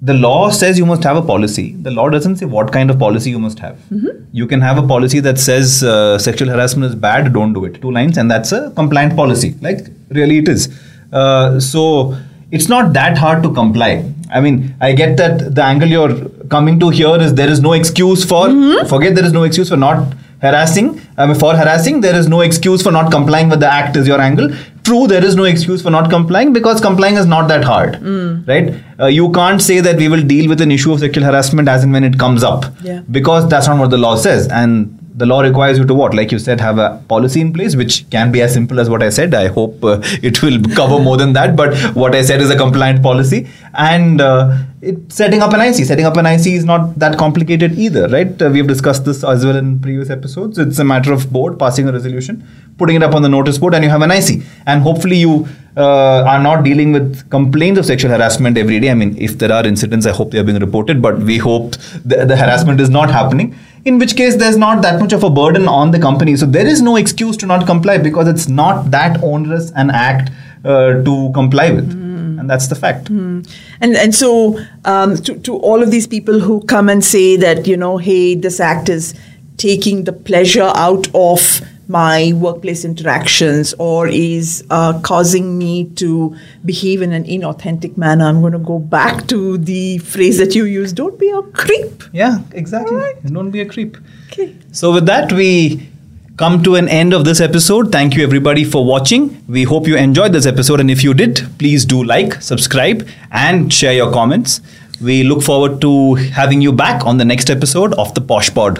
the 0.02 0.14
law 0.14 0.50
says 0.50 0.78
you 0.78 0.86
must 0.86 1.04
have 1.04 1.18
a 1.18 1.22
policy. 1.22 1.74
The 1.74 1.92
law 1.92 2.10
doesn't 2.10 2.38
say 2.38 2.46
what 2.46 2.72
kind 2.72 2.90
of 2.90 3.00
policy 3.00 3.32
you 3.32 3.40
must 3.40 3.60
have. 3.60 3.76
Mm-hmm. 3.92 4.26
You 4.32 4.46
can 4.48 4.62
have 4.62 4.78
a 4.78 4.88
policy 4.88 5.20
that 5.22 5.40
says 5.40 5.84
uh, 5.84 6.20
sexual 6.20 6.50
harassment 6.50 6.90
is 6.90 6.96
bad, 6.96 7.34
don't 7.34 7.54
do 7.54 7.66
it. 7.66 7.82
Two 7.82 7.92
lines, 7.92 8.18
and 8.18 8.30
that's 8.30 8.52
a 8.52 8.72
compliant 8.72 9.16
policy. 9.16 9.56
Like, 9.62 9.88
really, 10.10 10.38
it 10.40 10.48
is. 10.48 10.70
Uh, 11.12 11.60
so, 11.60 12.16
it's 12.52 12.70
not 12.70 12.94
that 12.94 13.18
hard 13.18 13.42
to 13.44 13.52
comply. 13.54 14.10
I 14.32 14.42
mean, 14.42 14.76
I 14.80 14.94
get 14.94 15.18
that 15.18 15.56
the 15.56 15.64
angle 15.64 15.90
you're 15.90 16.30
coming 16.50 16.80
to 16.80 16.90
here 16.90 17.20
is 17.20 17.34
there 17.34 17.50
is 17.50 17.62
no 17.62 17.74
excuse 17.74 18.24
for, 18.24 18.48
mm-hmm. 18.48 18.88
forget 18.88 19.16
there 19.16 19.26
is 19.26 19.34
no 19.34 19.44
excuse 19.44 19.70
for 19.70 19.78
not 19.78 20.14
harassing 20.42 21.02
I 21.18 21.26
mean, 21.26 21.36
for 21.36 21.56
harassing 21.56 22.02
there 22.02 22.16
is 22.16 22.28
no 22.28 22.42
excuse 22.42 22.82
for 22.82 22.92
not 22.92 23.12
complying 23.12 23.50
with 23.50 23.60
the 23.60 23.72
act 23.72 23.96
is 23.96 24.08
your 24.08 24.20
angle 24.20 24.50
true 24.84 25.08
there 25.08 25.24
is 25.24 25.36
no 25.36 25.46
excuse 25.46 25.82
for 25.82 25.90
not 25.90 26.10
complying 26.10 26.54
because 26.54 26.82
complying 26.82 27.16
is 27.16 27.26
not 27.26 27.48
that 27.48 27.64
hard 27.64 27.94
mm. 27.96 28.48
right 28.48 28.74
uh, 29.00 29.08
you 29.08 29.32
can't 29.32 29.62
say 29.62 29.80
that 29.80 29.98
we 29.98 30.08
will 30.08 30.24
deal 30.24 30.50
with 30.50 30.62
an 30.62 30.72
issue 30.72 30.92
of 30.92 31.00
sexual 31.00 31.24
harassment 31.24 31.68
as 31.68 31.84
and 31.84 31.94
when 31.94 32.04
it 32.04 32.20
comes 32.20 32.44
up 32.44 32.66
yeah. 32.82 33.02
because 33.12 33.48
that's 33.50 33.68
not 33.68 33.80
what 33.80 33.90
the 33.90 33.98
law 33.98 34.16
says 34.16 34.48
and 34.50 35.00
the 35.18 35.26
law 35.26 35.40
requires 35.40 35.78
you 35.78 35.86
to 35.86 35.94
what? 35.94 36.14
Like 36.14 36.32
you 36.32 36.40
said 36.40 36.60
have 36.60 36.78
a 36.78 37.02
policy 37.08 37.42
in 37.42 37.54
place 37.54 37.76
which 37.76 38.10
can 38.10 38.32
be 38.32 38.42
as 38.42 38.54
simple 38.54 38.80
as 38.80 38.90
what 38.90 39.02
i 39.02 39.10
said. 39.10 39.34
I 39.34 39.48
hope 39.48 39.84
uh, 39.84 40.00
it 40.22 40.42
will 40.44 40.62
cover 40.76 41.00
more 41.00 41.18
than 41.18 41.34
that 41.34 41.56
but 41.56 41.76
what 41.96 42.16
i 42.16 42.22
said 42.22 42.42
is 42.42 42.50
a 42.50 42.58
compliant 42.58 43.02
policy. 43.02 43.48
And 43.74 44.22
uh, 44.22 44.58
it, 44.82 45.12
setting 45.12 45.42
up 45.42 45.54
an 45.54 45.62
ic 45.62 45.86
setting 45.86 46.06
up 46.06 46.18
an 46.18 46.26
ic 46.26 46.46
is 46.48 46.66
not 46.66 47.00
that 47.00 47.18
complicated 47.18 47.78
either 47.80 48.08
right? 48.10 48.42
Uh, 48.42 48.50
we 48.50 48.58
have 48.60 48.68
discussed 48.68 49.06
this 49.06 49.24
as 49.24 49.46
well 49.46 49.56
in 49.56 49.80
previous 49.80 50.10
episodes. 50.10 50.58
It's 50.58 50.80
a 50.80 50.84
matter 50.84 51.14
of 51.14 51.32
board 51.32 51.58
passing 51.58 51.88
a 51.88 51.94
resolution 51.94 52.46
putting 52.78 52.98
it 52.98 53.04
up 53.04 53.16
on 53.16 53.22
the 53.22 53.30
notice 53.30 53.58
board 53.58 53.74
and 53.74 53.84
you 53.84 53.90
have 53.90 54.02
an 54.02 54.12
ic 54.12 54.42
and 54.66 54.82
hopefully 54.82 55.18
you 55.18 55.48
uh, 55.78 56.24
are 56.24 56.42
not 56.42 56.64
dealing 56.64 56.92
with 56.94 57.30
complaints 57.30 57.80
of 57.80 57.86
sexual 57.86 58.12
harassment 58.12 58.58
every 58.58 58.80
day 58.80 58.90
i 58.90 58.94
mean 58.94 59.16
if 59.18 59.38
there 59.38 59.52
are 59.52 59.66
incidents 59.66 60.06
i 60.06 60.12
hope 60.12 60.32
they 60.32 60.40
are 60.40 60.44
being 60.44 60.60
reported 60.60 61.02
but 61.02 61.18
we 61.20 61.38
hope 61.38 61.72
the, 62.04 62.26
the 62.26 62.38
harassment 62.38 62.80
is 62.80 62.90
not 62.90 63.10
happening 63.10 63.56
in 63.86 64.00
which 64.00 64.16
case 64.16 64.36
there's 64.36 64.58
not 64.58 64.82
that 64.82 65.00
much 65.00 65.14
of 65.14 65.24
a 65.24 65.30
burden 65.30 65.68
on 65.68 65.92
the 65.92 66.00
company. 66.00 66.36
So 66.36 66.46
there 66.48 66.66
is 66.66 66.82
no 66.82 66.96
excuse 66.96 67.38
to 67.38 67.46
not 67.46 67.66
comply 67.68 68.00
because 68.00 68.28
it's 68.28 68.48
not 68.48 68.90
that 68.92 69.24
onerous 69.24 69.72
an 69.76 69.92
act 69.92 70.32
uh, 70.66 71.04
to 71.04 71.32
comply 71.34 71.70
with. 71.70 71.92
Mm. 71.92 72.40
And 72.40 72.50
that's 72.50 72.68
the 72.68 72.76
fact. 72.76 73.06
Mm. 73.06 73.48
And 73.82 73.96
and 73.96 74.14
so 74.16 74.60
um, 74.86 75.16
to, 75.18 75.38
to 75.40 75.58
all 75.58 75.84
of 75.84 75.92
these 75.92 76.08
people 76.08 76.40
who 76.40 76.62
come 76.62 76.90
and 76.90 77.06
say 77.06 77.38
that, 77.38 77.68
you 77.68 77.78
know, 77.78 77.98
hey, 77.98 78.34
this 78.34 78.60
act 78.60 78.90
is 78.90 79.14
taking 79.58 80.04
the 80.04 80.14
pleasure 80.14 80.72
out 80.76 81.08
of 81.14 81.62
my 81.88 82.34
workplace 82.36 82.84
interactions 82.84 83.74
or 83.78 84.08
is 84.08 84.64
uh, 84.70 85.00
causing 85.02 85.58
me 85.58 85.86
to 85.96 86.36
behave 86.64 87.02
in 87.02 87.12
an 87.12 87.24
inauthentic 87.26 87.98
manner, 87.98 88.26
I'm 88.26 88.42
going 88.42 88.54
to 88.54 88.60
go 88.60 88.80
back 88.80 89.28
to 89.28 89.58
the 89.58 90.00
phrase 90.00 90.38
that 90.38 90.56
you 90.56 90.66
use 90.66 90.94
don't 90.94 91.20
be 91.20 91.30
a 91.30 91.42
creep. 91.42 92.04
Yeah, 92.12 92.40
exactly. 92.52 92.98
Right. 92.98 93.24
Don't 93.26 93.52
be 93.52 93.62
a 93.62 93.66
creep. 93.66 93.98
Okay. 94.32 94.56
So, 94.72 94.92
with 94.94 95.06
that, 95.06 95.32
we 95.32 95.90
come 96.38 96.64
to 96.64 96.76
an 96.76 96.90
end 96.90 97.14
of 97.14 97.26
this 97.26 97.40
episode. 97.40 97.92
Thank 97.92 98.16
you, 98.16 98.24
everybody, 98.24 98.64
for 98.64 98.86
watching. 98.86 99.44
We 99.48 99.64
hope 99.64 99.88
you 99.88 99.96
enjoyed 99.96 100.34
this 100.34 100.46
episode. 100.46 100.80
And 100.80 100.92
if 100.92 101.04
you 101.04 101.14
did, 101.14 101.48
please 101.60 101.86
do 101.86 102.04
like, 102.04 102.42
subscribe, 102.42 103.08
and 103.32 103.72
share 103.72 103.94
your 103.94 104.12
comments. 104.12 104.62
We 105.02 105.24
look 105.24 105.44
forward 105.44 105.82
to 105.82 106.16
having 106.16 106.62
you 106.62 106.72
back 106.72 107.06
on 107.06 107.18
the 107.18 107.26
next 107.26 107.50
episode 107.50 107.94
of 107.94 108.14
the 108.16 108.22
Posh 108.22 108.54
Pod. 108.54 108.80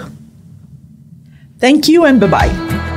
Thank 1.58 1.88
you 1.88 2.04
and 2.04 2.20
bye 2.20 2.26
bye. 2.26 2.95